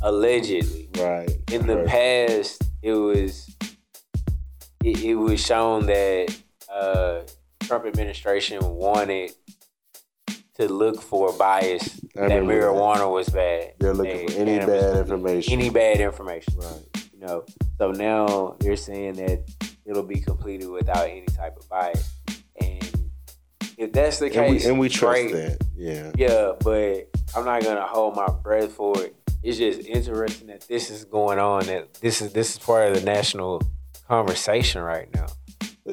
allegedly, 0.00 0.90
right? 1.00 1.28
in 1.50 1.66
the 1.66 1.82
past, 1.84 2.62
it 2.80 2.92
was 2.92 3.56
it, 4.84 5.02
it 5.02 5.14
was 5.16 5.44
shown 5.44 5.86
that 5.86 6.32
uh, 6.72 7.22
Trump 7.58 7.86
administration 7.86 8.60
wanted 8.62 9.32
to 10.58 10.66
look 10.66 11.00
for 11.00 11.32
bias 11.34 11.87
I 12.16 12.28
that 12.28 12.42
marijuana 12.42 13.12
was 13.12 13.28
bad. 13.28 13.74
They're 13.78 13.94
looking 13.94 14.20
and 14.20 14.32
for 14.32 14.40
any 14.40 14.58
bad 14.58 14.96
information. 14.96 15.52
Any 15.52 15.70
bad 15.70 16.00
information, 16.00 16.58
right. 16.58 17.06
you 17.12 17.20
know. 17.20 17.44
So 17.78 17.92
now 17.92 18.56
they're 18.60 18.76
saying 18.76 19.14
that 19.14 19.42
it'll 19.84 20.02
be 20.02 20.20
completed 20.20 20.68
without 20.68 21.08
any 21.08 21.26
type 21.26 21.56
of 21.58 21.68
bias, 21.68 22.14
and 22.60 23.10
if 23.76 23.92
that's 23.92 24.18
the 24.18 24.26
And 24.26 24.52
we, 24.52 24.58
case, 24.58 24.66
and 24.66 24.78
we 24.78 24.88
trust 24.88 25.28
great. 25.28 25.32
that. 25.32 25.64
Yeah. 25.76 26.12
Yeah, 26.16 26.52
but 26.60 27.08
I'm 27.36 27.44
not 27.44 27.62
gonna 27.62 27.86
hold 27.86 28.16
my 28.16 28.28
breath 28.28 28.72
for 28.72 29.02
it 29.02 29.14
it's 29.42 29.58
just 29.58 29.86
interesting 29.88 30.48
that 30.48 30.62
this 30.68 30.90
is 30.90 31.04
going 31.04 31.38
on. 31.38 31.66
That 31.66 31.94
this 31.94 32.20
is 32.20 32.32
this 32.32 32.52
is 32.52 32.58
part 32.58 32.88
of 32.88 32.94
the 32.94 33.02
national 33.02 33.62
conversation 34.08 34.82
right 34.82 35.08
now. 35.14 35.26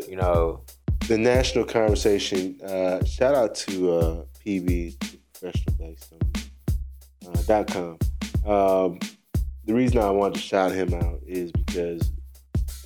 You 0.08 0.15
know, 0.15 0.62
the 1.08 1.17
national 1.17 1.65
conversation. 1.65 2.60
Uh, 2.62 3.04
shout 3.06 3.36
out 3.36 3.56
to 3.56 3.91
uh, 3.91 4.23
PB 4.45 5.14
Professional 5.39 5.76
uh. 8.45 8.86
Um, 8.86 9.00
the 9.65 9.74
reason 9.74 9.98
I 9.98 10.10
wanted 10.12 10.36
to 10.36 10.39
shout 10.39 10.71
him 10.71 10.93
out 10.93 11.19
is 11.26 11.52
because 11.52 12.12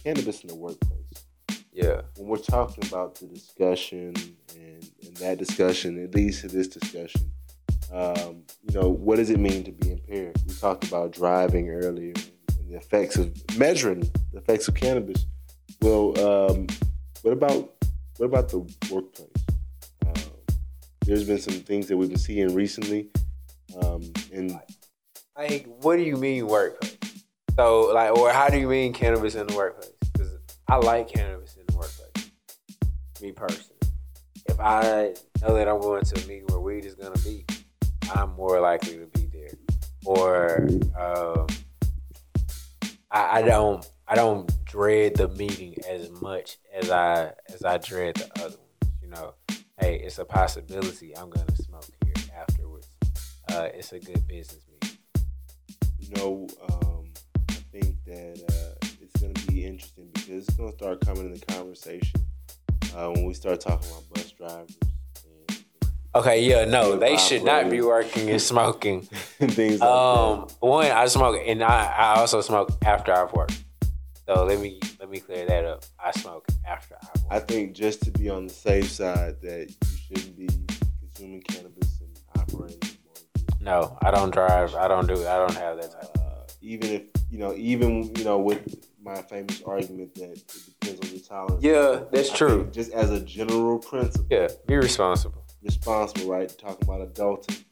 cannabis 0.03 0.41
in 0.41 0.47
the 0.47 0.55
workplace. 0.55 1.25
yeah, 1.71 2.01
When 2.17 2.27
we're 2.27 2.37
talking 2.37 2.85
about 2.87 3.15
the 3.15 3.27
discussion 3.27 4.15
and, 4.55 4.89
and 5.05 5.17
that 5.17 5.37
discussion, 5.37 5.99
it 5.99 6.15
leads 6.15 6.41
to 6.41 6.47
this 6.47 6.67
discussion. 6.67 7.31
Um, 7.93 8.43
you 8.63 8.79
know, 8.79 8.89
what 8.89 9.17
does 9.17 9.29
it 9.29 9.39
mean 9.39 9.63
to 9.65 9.71
be 9.71 9.91
impaired? 9.91 10.37
We 10.47 10.53
talked 10.55 10.87
about 10.87 11.11
driving 11.11 11.69
earlier 11.69 12.13
and 12.57 12.69
the 12.69 12.77
effects 12.77 13.17
of 13.17 13.31
measuring 13.57 14.09
the 14.31 14.37
effects 14.39 14.67
of 14.67 14.75
cannabis. 14.75 15.25
Well, 15.81 16.17
um, 16.19 16.67
what 17.21 17.31
about 17.31 17.73
what 18.17 18.25
about 18.25 18.49
the 18.49 18.59
workplace? 18.91 19.38
There's 21.09 21.23
been 21.23 21.39
some 21.39 21.55
things 21.55 21.87
that 21.87 21.97
we've 21.97 22.07
been 22.07 22.19
seeing 22.19 22.53
recently, 22.53 23.07
um, 23.81 24.13
and 24.31 24.55
like 25.35 25.65
what 25.81 25.95
do 25.95 26.03
you 26.03 26.15
mean 26.15 26.45
workplace? 26.45 26.99
So 27.55 27.91
like, 27.91 28.15
or 28.15 28.31
how 28.31 28.47
do 28.47 28.59
you 28.59 28.67
mean 28.67 28.93
cannabis 28.93 29.33
in 29.33 29.47
the 29.47 29.55
workplace? 29.55 29.91
Because 30.13 30.37
I 30.67 30.75
like 30.75 31.11
cannabis 31.11 31.55
in 31.55 31.63
the 31.65 31.77
workplace. 31.77 32.31
Me 33.23 33.31
personally, 33.31 33.79
if 34.45 34.59
I 34.59 35.15
know 35.41 35.55
that 35.55 35.67
I'm 35.67 35.81
going 35.81 36.05
to 36.05 36.23
a 36.23 36.27
meeting 36.27 36.45
where 36.49 36.59
weed 36.59 36.85
is 36.85 36.93
gonna 36.93 37.17
be, 37.23 37.43
I'm 38.13 38.35
more 38.35 38.61
likely 38.61 38.99
to 38.99 39.07
be 39.07 39.25
there. 39.33 39.57
Or 40.05 40.69
um, 40.95 41.47
I, 43.09 43.39
I 43.39 43.41
don't 43.41 43.83
I 44.07 44.13
don't 44.13 44.47
dread 44.63 45.15
the 45.15 45.29
meeting 45.29 45.73
as 45.89 46.11
much 46.21 46.59
as 46.71 46.91
I 46.91 47.33
as 47.51 47.63
I 47.65 47.79
dread 47.79 48.17
the 48.17 48.29
other 48.45 48.57
ones. 48.57 48.93
You 49.01 49.07
know, 49.09 49.33
hey, 49.79 49.95
it's 50.03 50.19
a 50.19 50.25
possibility 50.25 51.15
I'm 51.17 51.29
gonna 51.29 51.55
smoke 51.55 51.85
here 52.03 52.13
afterwards. 52.37 52.87
Uh, 53.51 53.67
it's 53.73 53.91
a 53.93 53.99
good 53.99 54.27
business 54.27 54.63
meeting. 54.71 54.97
you 55.99 56.09
know, 56.15 56.47
um, 56.69 57.05
I 57.49 57.53
think 57.71 58.03
that 58.05 58.43
uh, 58.49 58.87
it's 59.01 59.19
going 59.19 59.33
to 59.33 59.47
be 59.47 59.65
interesting 59.65 60.09
because 60.13 60.47
it's 60.47 60.55
going 60.55 60.69
to 60.69 60.77
start 60.77 61.01
coming 61.01 61.25
in 61.25 61.33
the 61.33 61.45
conversation 61.47 62.21
uh, 62.95 63.09
when 63.09 63.25
we 63.25 63.33
start 63.33 63.59
talking 63.59 63.89
about 63.89 64.07
bus 64.13 64.31
drivers 64.31 64.77
Okay, 66.15 66.43
yeah, 66.43 66.65
no, 66.65 66.97
they 66.97 67.17
should 67.17 67.43
not 67.43 67.69
be 67.69 67.81
working 67.81 68.31
and 68.31 68.41
smoking. 68.41 69.07
and 69.39 69.53
things 69.53 69.79
like 69.79 69.89
Um, 69.89 70.47
one, 70.59 70.87
I 70.87 71.05
smoke, 71.05 71.39
and 71.45 71.63
I, 71.63 71.85
I 71.85 72.19
also 72.19 72.41
smoke 72.41 72.71
after 72.83 73.13
I've 73.13 73.31
worked. 73.31 73.63
So 74.25 74.43
let 74.43 74.59
me 74.59 74.79
let 74.99 75.09
me 75.09 75.19
clear 75.19 75.45
that 75.45 75.65
up. 75.65 75.85
I 76.03 76.11
smoke 76.11 76.47
after 76.67 76.95
that. 76.98 76.98
I 77.31 77.39
think 77.39 77.73
just 77.73 78.01
to 78.03 78.11
be 78.11 78.29
on 78.29 78.47
the 78.47 78.53
safe 78.53 78.89
side 78.89 79.35
that 79.41 79.69
you 79.69 79.97
shouldn't 79.97 80.37
be 80.37 80.47
consuming 80.99 81.41
cannabis 81.41 82.01
and 82.01 82.19
operating. 82.35 82.79
No, 83.61 83.97
I 84.01 84.09
don't 84.09 84.33
drive. 84.33 84.73
I 84.73 84.87
don't 84.87 85.07
do. 85.07 85.13
I 85.27 85.37
don't 85.37 85.55
have 85.55 85.77
that 85.77 85.91
type. 85.91 86.17
Uh, 86.17 86.47
even 86.61 86.89
if 86.89 87.03
you 87.29 87.37
know, 87.37 87.53
even 87.55 88.15
you 88.15 88.23
know, 88.23 88.39
with 88.39 88.83
my 89.03 89.21
famous 89.23 89.61
argument 89.63 90.15
that 90.15 90.31
it 90.31 90.53
depends 90.79 91.05
on 91.05 91.15
your 91.15 91.23
tolerance. 91.23 91.63
Yeah, 91.63 92.03
that's 92.11 92.31
I 92.31 92.35
true. 92.35 92.69
just 92.71 92.91
as 92.93 93.11
a 93.11 93.19
general 93.19 93.77
principle. 93.77 94.25
Yeah, 94.31 94.47
be 94.65 94.77
responsible. 94.77 95.45
responsible, 95.61 96.31
right? 96.31 96.49
Talking 96.57 96.89
about 96.89 97.13
adulting, 97.13 97.63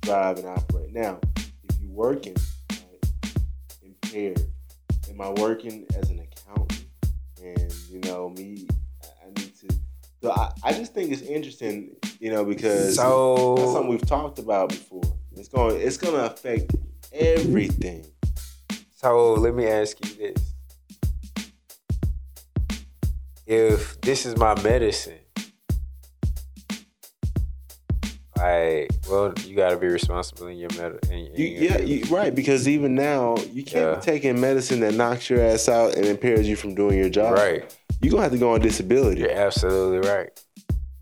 drive 0.00 0.38
and 0.38 0.48
operate. 0.48 0.92
Now, 0.92 1.20
if 1.36 1.80
you're 1.80 1.92
working, 1.92 2.34
right, 2.70 3.34
impaired, 3.82 4.40
am 5.08 5.20
I 5.20 5.30
working 5.30 5.86
as 5.94 6.10
an? 6.10 6.20
And 7.42 7.72
you 7.90 8.00
know, 8.00 8.28
me, 8.30 8.66
I- 9.02 9.28
need 9.40 9.52
to. 9.60 9.68
So 10.22 10.30
I, 10.32 10.50
I 10.62 10.72
just 10.74 10.92
think 10.92 11.12
it's 11.12 11.22
interesting, 11.22 11.96
you 12.18 12.30
know, 12.30 12.44
because 12.44 12.96
that's 12.96 13.72
something 13.72 13.88
we've 13.88 14.06
talked 14.06 14.38
about 14.38 14.68
before. 14.68 15.02
It's 15.36 15.48
going, 15.48 15.80
it's 15.80 15.96
going 15.96 16.14
to 16.14 16.26
affect 16.26 16.74
everything. 17.12 18.04
so 18.94 19.32
let 19.34 19.54
me 19.54 19.66
ask 19.66 19.96
you 20.04 20.14
this: 20.14 20.54
If 23.46 24.00
this 24.02 24.26
is 24.26 24.36
my 24.36 24.60
medicine, 24.62 25.19
like, 28.40 28.90
well, 29.08 29.32
you 29.46 29.54
got 29.54 29.70
to 29.70 29.76
be 29.76 29.86
responsible 29.86 30.46
in 30.48 30.56
your 30.58 30.70
medicine. 30.76 31.30
You, 31.36 31.46
yeah, 31.46 31.78
you, 31.78 32.04
right. 32.14 32.34
Because 32.34 32.66
even 32.68 32.94
now, 32.94 33.36
you 33.52 33.62
can't 33.64 33.86
Yeah. 33.86 33.94
be 33.96 34.00
taking 34.00 34.40
medicine 34.40 34.80
that 34.80 34.94
knocks 34.94 35.28
your 35.30 35.40
ass 35.40 35.68
out 35.68 35.94
and 35.94 36.06
impairs 36.06 36.48
you 36.48 36.56
from 36.56 36.74
doing 36.74 36.98
your 36.98 37.10
job. 37.10 37.34
right. 37.34 37.64
You're 38.02 38.12
gonna 38.12 38.22
have 38.22 38.32
to 38.32 38.38
go 38.38 38.54
on 38.54 38.60
disability. 38.60 39.20
You're 39.20 39.30
absolutely 39.30 40.08
right. 40.08 40.30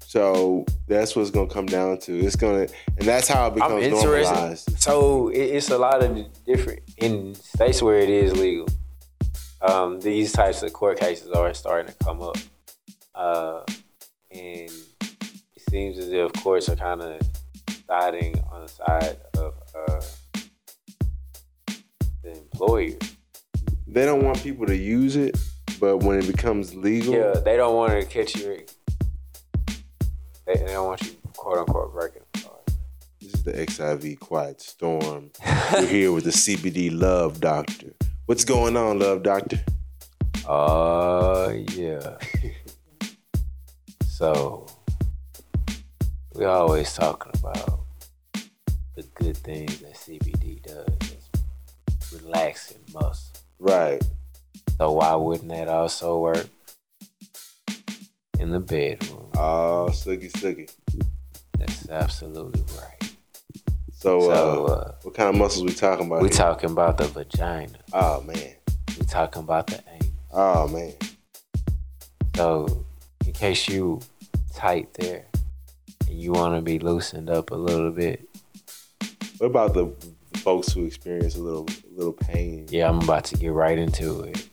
So 0.01 0.65
that's 0.89 1.15
what's 1.15 1.31
gonna 1.31 1.49
come 1.49 1.67
down 1.67 1.99
to. 2.01 2.19
It's 2.19 2.35
gonna, 2.35 2.63
and 2.97 3.07
that's 3.07 3.29
how 3.29 3.47
it 3.49 3.55
becomes 3.55 3.87
normalized. 3.89 4.81
So 4.81 5.29
it's 5.29 5.71
a 5.71 5.79
lot 5.79 6.03
of 6.03 6.19
different 6.45 6.81
in 6.97 7.35
states 7.37 7.83
where 7.83 7.99
it 7.99 8.09
is 8.11 8.33
legal. 8.37 8.67
Um, 9.61 10.01
these 10.01 10.33
types 10.33 10.63
of 10.63 10.73
court 10.73 10.99
cases 10.99 11.31
are 11.31 11.53
starting 11.55 11.93
to 11.93 12.05
come 12.05 12.21
up, 12.23 12.37
uh, 13.15 13.61
and 14.33 14.71
seems 15.71 15.99
as 15.99 16.13
if 16.13 16.33
courts 16.43 16.69
are 16.69 16.77
kind 16.77 17.03
of 17.03 17.21
siding 17.87 18.43
on 18.51 18.63
the 18.63 18.69
side 18.69 19.17
of 19.37 19.55
uh, 19.75 20.01
the 22.23 22.31
employer. 22.33 22.97
They 23.87 24.05
don't 24.05 24.25
want 24.25 24.43
people 24.43 24.67
to 24.67 24.77
use 24.77 25.17
it, 25.17 25.39
but 25.81 25.99
when 25.99 26.19
it 26.19 26.27
becomes 26.27 26.75
legal, 26.75 27.15
Yeah, 27.15 27.41
they 27.41 27.57
don't 27.57 27.75
want 27.75 27.93
to 27.93 28.07
catch 28.07 28.37
you. 28.37 28.65
They, 30.47 30.55
they 30.55 30.67
don't 30.67 30.87
want 30.87 31.03
you 31.03 31.17
quote 31.37 31.59
unquote 31.59 31.93
breaking. 31.93 32.23
this 33.21 33.35
is 33.35 33.43
the 33.43 33.53
XIV 33.53 34.19
Quiet 34.19 34.61
Storm. 34.61 35.31
We're 35.73 35.87
here 35.87 36.13
with 36.13 36.25
the 36.25 36.31
CBD 36.31 36.91
Love 36.99 37.41
Doctor. 37.41 37.93
What's 38.27 38.45
going 38.45 38.77
on, 38.77 38.99
Love 38.99 39.23
Doctor? 39.23 39.61
Uh, 40.47 41.53
yeah. 41.73 42.17
so, 44.09 44.67
we 46.39 46.45
always 46.45 46.95
talking 46.95 47.33
about 47.43 47.81
the 48.95 49.03
good 49.17 49.37
things 49.39 49.79
that 49.81 49.95
CBD 49.95 50.63
does. 50.63 50.87
It's 51.89 52.13
relaxing 52.13 52.79
muscle. 52.95 53.41
Right. 53.59 54.01
So 54.77 54.93
why 54.93 55.17
wouldn't 55.17 55.49
that 55.49 55.67
also 55.67 56.21
work 56.21 56.47
in 58.39 58.51
the 58.51 58.61
bedroom? 58.61 59.27
Oh, 59.37 59.89
sookie 59.91 60.31
sookie. 60.31 60.73
That's 61.59 61.89
absolutely 61.89 62.63
right. 62.81 63.13
So, 63.95 64.21
So, 64.21 64.31
uh, 64.31 64.71
uh, 64.71 64.93
what 65.03 65.15
kind 65.15 65.31
of 65.31 65.35
muscles 65.35 65.65
we 65.65 65.73
talking 65.73 66.07
about? 66.07 66.23
we 66.23 66.29
here? 66.29 66.37
talking 66.39 66.71
about 66.71 66.99
the 66.99 67.09
vagina. 67.09 67.79
Oh 67.93 68.21
man. 68.21 68.55
We 68.97 69.05
talking 69.07 69.43
about 69.43 69.67
the 69.67 69.83
anus. 69.93 70.09
Oh 70.31 70.69
man. 70.69 70.95
So, 72.37 72.87
in 73.27 73.33
case 73.33 73.67
you 73.67 73.99
tight 74.55 74.95
there 74.95 75.27
you 76.19 76.33
want 76.33 76.55
to 76.57 76.61
be 76.63 76.79
loosened 76.79 77.31
up 77.31 77.51
a 77.51 77.55
little 77.55 77.91
bit, 77.93 78.29
What 79.39 79.47
about 79.49 79.75
the, 79.75 79.93
folks 80.39 80.73
who 80.73 80.85
experience 80.85 81.35
a 81.37 81.41
little, 81.41 81.67
a 81.69 81.97
little 81.97 82.13
pain? 82.13 82.67
yeah, 82.71 82.89
I'm 82.89 83.01
about 83.01 83.25
to 83.27 83.37
get 83.37 83.53
right 83.53 83.79
into 83.79 84.23
it. 84.23 84.49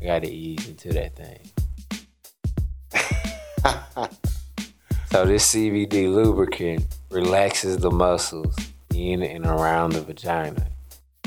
I 0.00 0.04
got 0.06 0.22
to 0.22 0.30
ease 0.30 0.68
into 0.68 0.90
that 0.92 1.16
thing. 1.16 1.40
So, 5.10 5.24
this 5.24 5.54
CBD 5.54 6.12
lubricant 6.14 6.84
relaxes 7.10 7.78
the 7.78 7.90
muscles 7.90 8.54
in 8.94 9.22
and 9.22 9.46
around 9.46 9.92
the 9.94 10.02
vagina 10.02 10.66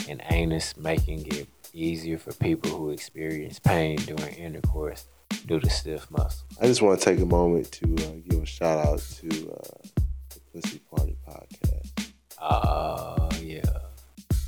and 0.07 0.21
anus, 0.29 0.77
making 0.77 1.25
it 1.25 1.47
easier 1.73 2.19
for 2.19 2.31
people 2.33 2.69
who 2.69 2.91
experience 2.91 3.57
pain 3.57 3.97
during 3.97 4.35
intercourse 4.35 5.05
due 5.45 5.59
to 5.59 5.69
stiff 5.69 6.09
muscles. 6.11 6.43
I 6.61 6.65
just 6.67 6.81
want 6.81 6.99
to 6.99 7.05
take 7.05 7.19
a 7.19 7.25
moment 7.25 7.71
to 7.73 7.85
uh, 7.85 8.11
give 8.29 8.41
a 8.43 8.45
shout 8.45 8.85
out 8.85 8.99
to 8.99 9.27
uh, 9.51 9.87
the 10.29 10.39
Pussy 10.53 10.79
Party 10.79 11.17
podcast. 11.27 12.11
Oh, 12.39 13.29
yeah. 13.41 13.61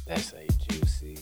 That's 0.08 0.34
a 0.34 0.48
juicy. 0.68 1.18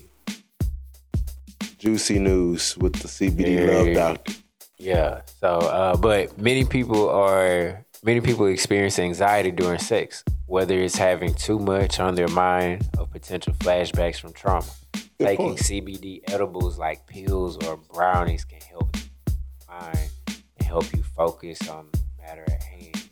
Juicy 1.77 2.19
news 2.19 2.77
with 2.77 2.93
the 2.93 3.07
CBD 3.07 3.55
Yeah. 3.67 3.71
Love 3.77 3.93
Doctor. 4.17 4.33
Yeah. 4.77 5.21
So, 5.39 5.47
uh, 5.47 5.97
but 5.97 6.37
many 6.39 6.65
people 6.65 7.09
are 7.09 7.85
many 8.03 8.21
people 8.21 8.47
experience 8.47 8.97
anxiety 8.99 9.51
during 9.51 9.79
sex, 9.79 10.23
whether 10.47 10.77
it's 10.79 10.95
having 10.97 11.33
too 11.33 11.59
much 11.59 11.99
on 11.99 12.15
their 12.15 12.27
mind 12.29 12.87
or 12.97 13.05
potential 13.07 13.53
flashbacks 13.53 14.19
from 14.19 14.33
trauma. 14.33 14.65
Good 14.93 15.27
Taking 15.27 15.45
point. 15.49 15.59
CBD 15.59 16.21
edibles 16.27 16.79
like 16.79 17.05
pills 17.05 17.57
or 17.65 17.77
brownies 17.77 18.43
can 18.43 18.61
help 18.61 18.95
mind 19.71 20.09
and 20.27 20.67
help 20.67 20.91
you 20.95 21.03
focus 21.15 21.67
on 21.69 21.87
the 21.91 21.99
matter 22.21 22.43
at 22.47 22.63
hand. 22.63 23.09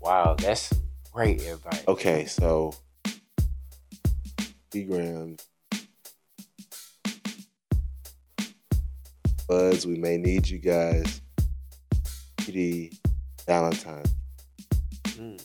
Wow, 0.00 0.34
that's 0.38 0.72
great 1.12 1.42
advice. 1.42 1.84
Okay, 1.88 2.26
so 2.26 2.74
XIV 4.72 4.88
grams. 4.88 5.46
Buds, 9.48 9.86
we 9.86 9.96
may 9.98 10.16
need 10.16 10.48
you 10.48 10.58
guys. 10.58 11.20
PD 12.38 12.96
Valentine. 13.46 14.04
Mm. 15.04 15.44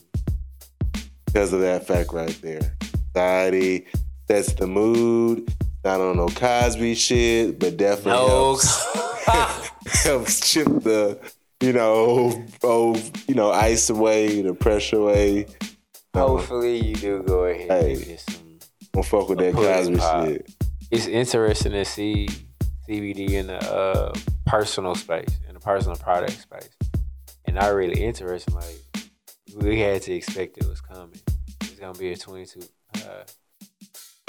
Because 1.26 1.52
of 1.52 1.60
that 1.60 1.86
fact 1.86 2.12
right 2.12 2.36
there. 2.42 2.74
Society 3.08 3.86
sets 4.28 4.52
the 4.54 4.66
mood. 4.66 5.52
I 5.84 5.96
don't 5.96 6.10
on 6.10 6.16
no 6.16 6.28
Cosby 6.28 6.94
shit, 6.94 7.58
but 7.58 7.76
definitely 7.76 8.12
No. 8.12 8.28
helps, 8.28 8.86
chip 10.42 10.66
the, 10.82 11.18
you 11.60 11.72
know, 11.72 12.44
oh, 12.62 12.94
you 13.26 13.34
know, 13.34 13.50
ice 13.50 13.90
away, 13.90 14.40
the 14.42 14.54
pressure 14.54 14.96
away. 14.96 15.46
Hopefully 16.14 16.78
you 16.78 16.94
do 16.94 17.22
go 17.22 17.44
ahead 17.44 17.70
Hey. 17.70 17.92
and 17.94 18.04
get 18.04 18.20
some. 18.20 18.58
don't 18.92 19.04
fuck 19.06 19.28
with 19.28 19.38
that 19.38 19.54
Cosby 19.54 19.98
shit. 19.98 20.54
It's 20.90 21.06
interesting 21.06 21.72
to 21.72 21.84
see 21.84 22.28
CBD 22.88 23.30
in 23.32 23.48
the 23.48 23.58
uh, 23.72 24.12
personal 24.46 24.94
space, 24.94 25.38
in 25.46 25.54
the 25.54 25.60
personal 25.60 25.96
product 25.96 26.40
space, 26.40 26.70
and 27.44 27.56
not 27.56 27.74
really 27.74 28.02
interesting. 28.02 28.54
Like 28.54 28.80
we 29.54 29.80
had 29.80 30.02
to 30.02 30.14
expect 30.14 30.56
it 30.58 30.66
was 30.66 30.80
coming. 30.80 31.20
It's 31.60 31.78
gonna 31.78 31.96
be 31.98 32.12
a 32.12 32.16
twenty-two. 32.16 32.62
Uh, 32.94 33.24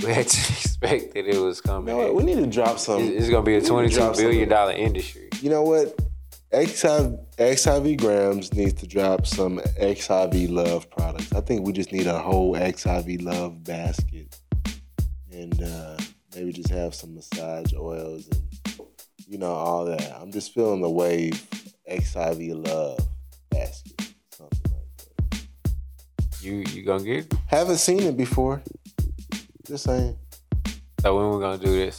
we 0.04 0.14
had 0.14 0.28
to 0.28 0.40
expect 0.54 1.14
that 1.14 1.28
it 1.28 1.38
was 1.38 1.58
You 1.58 1.64
coming. 1.64 1.96
know? 1.98 2.14
We 2.14 2.24
need 2.24 2.38
to 2.38 2.48
drop 2.48 2.80
some. 2.80 3.02
it's, 3.02 3.24
it's 3.24 3.30
gonna 3.30 3.44
be 3.44 3.54
a 3.54 3.56
we 3.56 3.60
need 3.60 3.64
to 3.64 3.70
twenty-two 3.98 4.14
billion 4.22 4.52
of- 4.54 4.72
industry. 4.72 5.30
You 5.42 5.50
know 5.50 5.64
what? 5.64 5.98
XIV, 6.52 7.20
XIV 7.38 8.00
Grams 8.00 8.52
needs 8.54 8.74
to 8.82 8.88
drop 8.88 9.28
some 9.28 9.60
XIV 9.60 10.50
Love 10.50 10.90
products. 10.90 11.32
I 11.34 11.42
think 11.42 11.66
we 11.66 11.72
just 11.74 11.92
need 11.92 12.08
a 12.08 12.18
whole 12.18 12.56
XIV 12.56 13.22
Love 13.24 13.64
basket. 13.64 14.36
And 15.32 15.62
uh, 15.62 15.98
maybe 16.36 16.52
just 16.52 16.70
have 16.70 16.96
some 16.96 17.14
massage 17.14 17.72
oils 17.76 18.28
and, 18.30 18.42
you 19.28 19.38
know, 19.38 19.52
all 19.52 19.86
that. 19.86 20.12
I'm 20.20 20.32
just 20.32 20.54
feeling 20.54 20.82
the 20.82 20.90
wave 20.90 21.34
XIV 21.90 22.66
Love 22.68 23.00
basket. 23.52 24.12
Something 24.36 24.72
like 24.74 24.98
that. 25.30 25.42
You 26.42 26.64
you 26.74 26.82
gonna 26.84 27.04
get? 27.04 27.26
It? 27.26 27.34
Haven't 27.48 27.78
seen 27.78 28.00
it 28.02 28.18
before. 28.18 28.64
Just 29.70 29.84
saying. 29.84 30.18
So 31.02 31.16
when 31.16 31.30
we 31.30 31.40
gonna 31.40 31.64
do 31.64 31.72
this? 31.72 31.96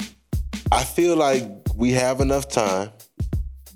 I 0.72 0.82
feel 0.82 1.14
like 1.14 1.44
we 1.76 1.92
have 1.92 2.20
enough 2.20 2.48
time. 2.48 2.90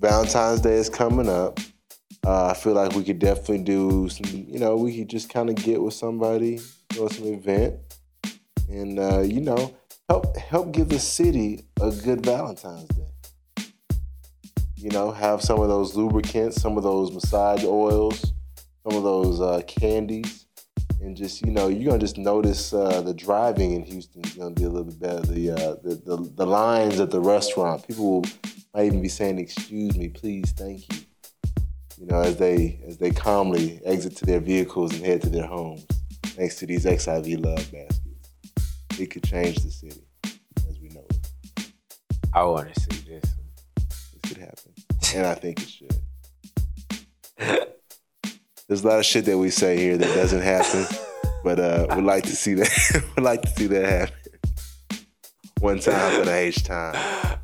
Valentine's 0.00 0.62
Day 0.62 0.74
is 0.74 0.90
coming 0.90 1.28
up. 1.28 1.61
Uh, 2.26 2.46
I 2.46 2.54
feel 2.54 2.72
like 2.72 2.96
we 2.96 3.04
could 3.04 3.20
definitely 3.20 3.59
do 3.59 4.09
some, 4.09 4.26
you 4.48 4.59
know, 4.59 4.74
we 4.74 4.98
could 4.98 5.09
just 5.09 5.28
kind 5.28 5.48
of 5.48 5.54
get 5.54 5.80
with 5.80 5.94
somebody, 5.94 6.59
go 6.92 7.07
to 7.07 7.14
some 7.14 7.26
event, 7.26 7.76
and 8.68 8.98
uh, 8.98 9.20
you 9.20 9.40
know, 9.40 9.72
help 10.09 10.37
help 10.38 10.72
give 10.72 10.88
the 10.88 10.98
city 10.98 11.64
a 11.80 11.92
good 11.92 12.26
Valentine's 12.26 12.88
Day. 12.88 13.64
You 14.74 14.90
know, 14.90 15.12
have 15.12 15.40
some 15.40 15.61
of 15.61 15.68
those 15.68 15.94
lubricants, 15.94 16.61
some 16.61 16.76
of 16.76 16.83
those 16.83 17.12
massage 17.12 17.62
oils, 17.62 18.33
some 18.83 18.98
of 18.98 19.04
those 19.04 19.40
uh, 19.40 19.62
candies, 19.68 20.43
and 21.00 21.16
just 21.16 21.44
you 21.44 21.52
know, 21.52 21.68
you're 21.68 21.90
gonna 21.90 21.98
just 21.98 22.18
notice 22.18 22.72
uh, 22.72 23.00
the 23.00 23.14
driving 23.14 23.72
in 23.72 23.83
Houston 23.83 24.24
is 24.24 24.35
gonna 24.35 24.54
be 24.54 24.64
a 24.64 24.68
little 24.68 24.85
bit 24.85 25.00
better. 25.00 25.20
The, 25.20 25.50
uh, 25.50 25.76
the 25.83 25.94
the 26.04 26.30
the 26.35 26.46
lines 26.46 27.00
at 27.00 27.11
the 27.11 27.20
restaurant, 27.20 27.87
people 27.87 28.11
will 28.11 28.24
might 28.74 28.87
even 28.87 29.02
be 29.02 29.09
saying, 29.09 29.38
"Excuse 29.38 29.96
me, 29.96 30.09
please, 30.09 30.52
thank 30.52 30.92
you." 30.92 31.00
You 31.98 32.07
know, 32.07 32.20
as 32.20 32.37
they 32.37 32.80
as 32.87 32.98
they 32.98 33.11
calmly 33.11 33.80
exit 33.85 34.16
to 34.16 34.26
their 34.26 34.40
vehicles 34.40 34.94
and 34.94 35.04
head 35.04 35.22
to 35.22 35.28
their 35.28 35.46
homes, 35.46 35.87
thanks 36.24 36.57
to 36.57 36.66
these 36.66 36.85
XIV 36.85 37.44
love 37.44 37.70
baskets, 37.70 39.00
it 39.00 39.11
could 39.11 39.24
change 39.24 39.57
the 39.59 39.70
city 39.70 40.02
as 40.68 40.80
we 40.80 40.88
know 40.88 41.04
it. 41.11 41.70
I 42.33 42.44
want 42.44 42.72
to 42.74 42.80
see 42.80 43.11
this. 43.11 43.22
This 43.76 44.20
could 44.26 44.38
happen, 44.38 44.72
and 45.14 45.26
I 45.26 45.35
think 45.35 45.61
it 45.62 45.68
should. 45.68 46.00
There's 48.68 48.83
a 48.83 48.88
lot 48.88 48.98
of 48.98 49.05
shit 49.05 49.27
that 49.27 49.37
we 49.37 49.50
say 49.50 49.77
here 49.77 49.96
that 49.98 50.14
doesn't 50.14 50.40
happen, 50.40 50.87
but 51.42 51.61
uh, 51.61 51.87
we'd 51.94 52.05
like 52.05 52.24
to 52.24 52.35
see 52.35 52.55
that. 52.55 53.05
we'd 53.16 53.22
like 53.22 53.42
to 53.42 53.50
see 53.50 53.66
that 53.66 53.85
happen. 53.85 54.14
One 55.61 55.79
time 55.79 56.18
for 56.18 56.24
the 56.24 56.35
H 56.35 56.64
time. 56.64 56.94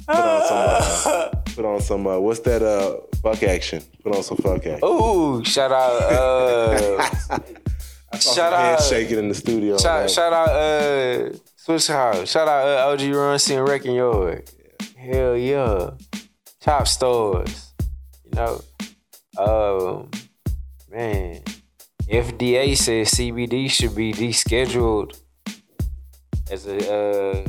Put 0.07 0.17
on 0.17 0.47
some. 0.47 1.13
Uh, 1.13 1.29
put 1.55 1.65
on 1.65 1.81
some. 1.81 2.07
Uh, 2.07 2.19
what's 2.19 2.41
that? 2.41 2.63
Uh, 2.63 2.97
fuck 3.23 3.43
action. 3.43 3.83
Put 4.03 4.17
on 4.17 4.23
some 4.23 4.39
fuck 4.39 4.67
action. 4.67 4.81
Ooh, 4.83 5.45
shout 5.45 5.71
out, 5.73 6.03
uh, 6.03 7.09
shout 8.19 8.53
out- 8.53 8.83
shaking 8.83 9.19
in 9.19 9.29
the 9.29 9.35
studio. 9.35 9.77
shout, 9.79 10.11
shout 10.11 10.33
out, 10.33 10.49
uh, 10.49 11.33
Swiss 11.57 11.87
House. 11.89 12.31
Shout 12.31 12.49
out, 12.49 12.67
uh, 12.67 12.93
OG 12.93 13.15
Run 13.15 13.39
and 13.51 13.69
Wrecking 13.69 13.95
Yard. 13.95 14.51
Hell 14.97 15.37
yeah. 15.37 15.91
Top 16.61 16.89
stores. 16.89 17.73
You 18.25 18.33
know, 18.37 18.61
um, 19.39 20.11
man, 20.91 21.43
FDA 22.09 22.77
says 22.77 23.13
CBD 23.13 23.71
should 23.71 23.95
be 23.95 24.13
descheduled 24.13 25.17
as 26.51 26.67
a 26.67 26.93
uh, 26.93 27.47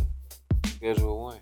Schedule 0.66 1.22
One. 1.22 1.40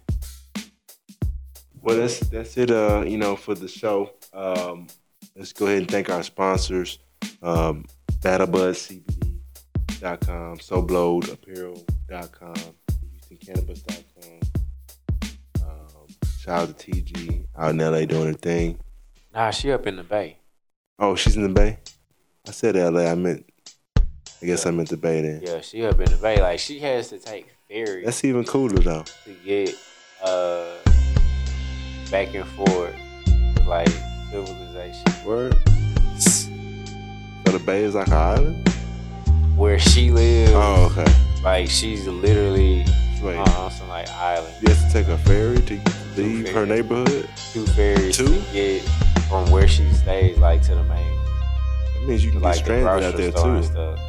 Well, 1.82 1.98
that's 1.98 2.20
that's 2.22 2.58
it. 2.58 2.72
Uh, 2.72 3.04
you 3.06 3.18
know, 3.18 3.36
for 3.36 3.54
the 3.56 3.68
show. 3.68 4.12
Um, 4.34 4.88
let's 5.36 5.52
go 5.54 5.66
ahead 5.66 5.80
and 5.80 5.92
thank 5.92 6.10
our 6.10 6.24
sponsors. 6.24 7.00
Um, 7.42 7.86
BattleBuzzCBD.com, 8.22 10.58
SoBlowedApparel.com, 10.58 12.54
HoustonCannabis.com. 13.32 14.40
Um, 15.64 16.08
shout 16.38 16.70
out 16.70 16.78
to 16.78 16.92
TG 16.92 17.46
out 17.58 17.72
in 17.72 17.78
LA 17.78 18.04
doing 18.06 18.28
her 18.28 18.34
thing. 18.34 18.78
Nah, 19.34 19.52
she 19.52 19.72
up 19.72 19.88
in 19.88 19.96
the 19.96 20.04
Bay. 20.04 20.38
Oh, 20.98 21.16
she's 21.16 21.38
in 21.38 21.44
the 21.44 21.50
Bay. 21.50 21.78
I 22.50 22.52
said 22.52 22.76
LA. 22.76 23.02
I 23.12 23.14
meant. 23.14 23.46
I 24.42 24.46
guess 24.46 24.66
I 24.66 24.72
meant 24.72 24.90
the 24.90 24.98
Bay 24.98 25.22
then. 25.22 25.42
Yeah, 25.44 25.62
she 25.62 25.86
up 25.86 26.00
in 26.00 26.10
the 26.10 26.18
Bay. 26.18 26.42
Like 26.42 26.58
she 26.60 26.80
has 26.80 27.10
to 27.10 27.20
take 27.20 27.46
ferry 27.68 28.04
That's 28.04 28.26
even 28.26 28.44
cooler 28.44 28.80
though. 28.80 29.04
to 29.26 29.34
get 29.46 29.76
uh 30.24 30.78
back 32.10 32.34
and 32.34 32.48
forth 32.48 32.96
like 33.68 33.88
civilization. 34.32 35.06
Word. 35.24 35.54
So 36.18 36.50
the 37.56 37.62
Bay 37.64 37.84
is 37.84 37.94
like 37.94 38.08
an 38.08 38.14
island. 38.14 38.70
Where 39.56 39.78
she 39.78 40.10
lives, 40.10 40.52
Oh, 40.56 40.92
okay. 40.98 41.14
like 41.44 41.70
she's 41.70 42.08
literally 42.08 42.84
Wait. 43.22 43.38
on, 43.38 43.48
on 43.50 43.70
some 43.72 43.90
like 43.90 44.10
island. 44.10 44.56
You 44.62 44.74
have 44.74 44.88
to 44.88 44.92
take 44.92 45.08
a 45.08 45.18
ferry 45.20 45.60
to 45.62 45.80
leave 46.18 46.50
her 46.50 46.66
neighborhood. 46.66 47.30
Two 47.54 47.68
ferries 47.68 48.18
Two? 48.18 48.26
to 48.26 48.42
get 48.54 48.82
from 49.30 49.52
where 49.52 49.68
she 49.68 49.88
stays 49.94 50.40
like 50.40 50.64
to 50.64 50.74
the 50.76 50.84
main 50.86 51.19
means 52.10 52.26
you 52.26 52.32
can 52.32 52.42
like 52.42 52.56
get 52.56 52.66
the 52.66 52.80
stranded 52.82 53.04
out 53.04 53.16
there 53.16 53.32
too. 53.32 53.64
stuff. 53.64 54.00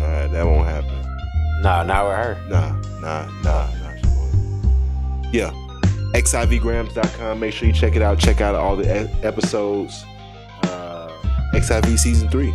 Alright, 0.00 0.30
that 0.30 0.46
won't 0.46 0.66
happen. 0.68 0.92
Nah, 1.62 1.82
not 1.82 2.06
with 2.06 2.16
her. 2.16 2.38
Nah, 2.48 2.80
nah, 3.00 3.26
nah, 3.42 3.70
nah. 3.82 3.96
she 3.96 4.06
won't. 4.06 5.34
Yeah. 5.34 5.50
XIVgrams.com. 6.14 7.40
Make 7.40 7.52
sure 7.52 7.66
you 7.66 7.74
check 7.74 7.96
it 7.96 8.02
out. 8.02 8.18
Check 8.18 8.40
out 8.40 8.54
all 8.54 8.76
the 8.76 8.84
e- 8.84 9.10
episodes. 9.22 10.04
Uh, 10.62 11.10
XIV 11.52 11.98
season 11.98 12.28
three. 12.28 12.54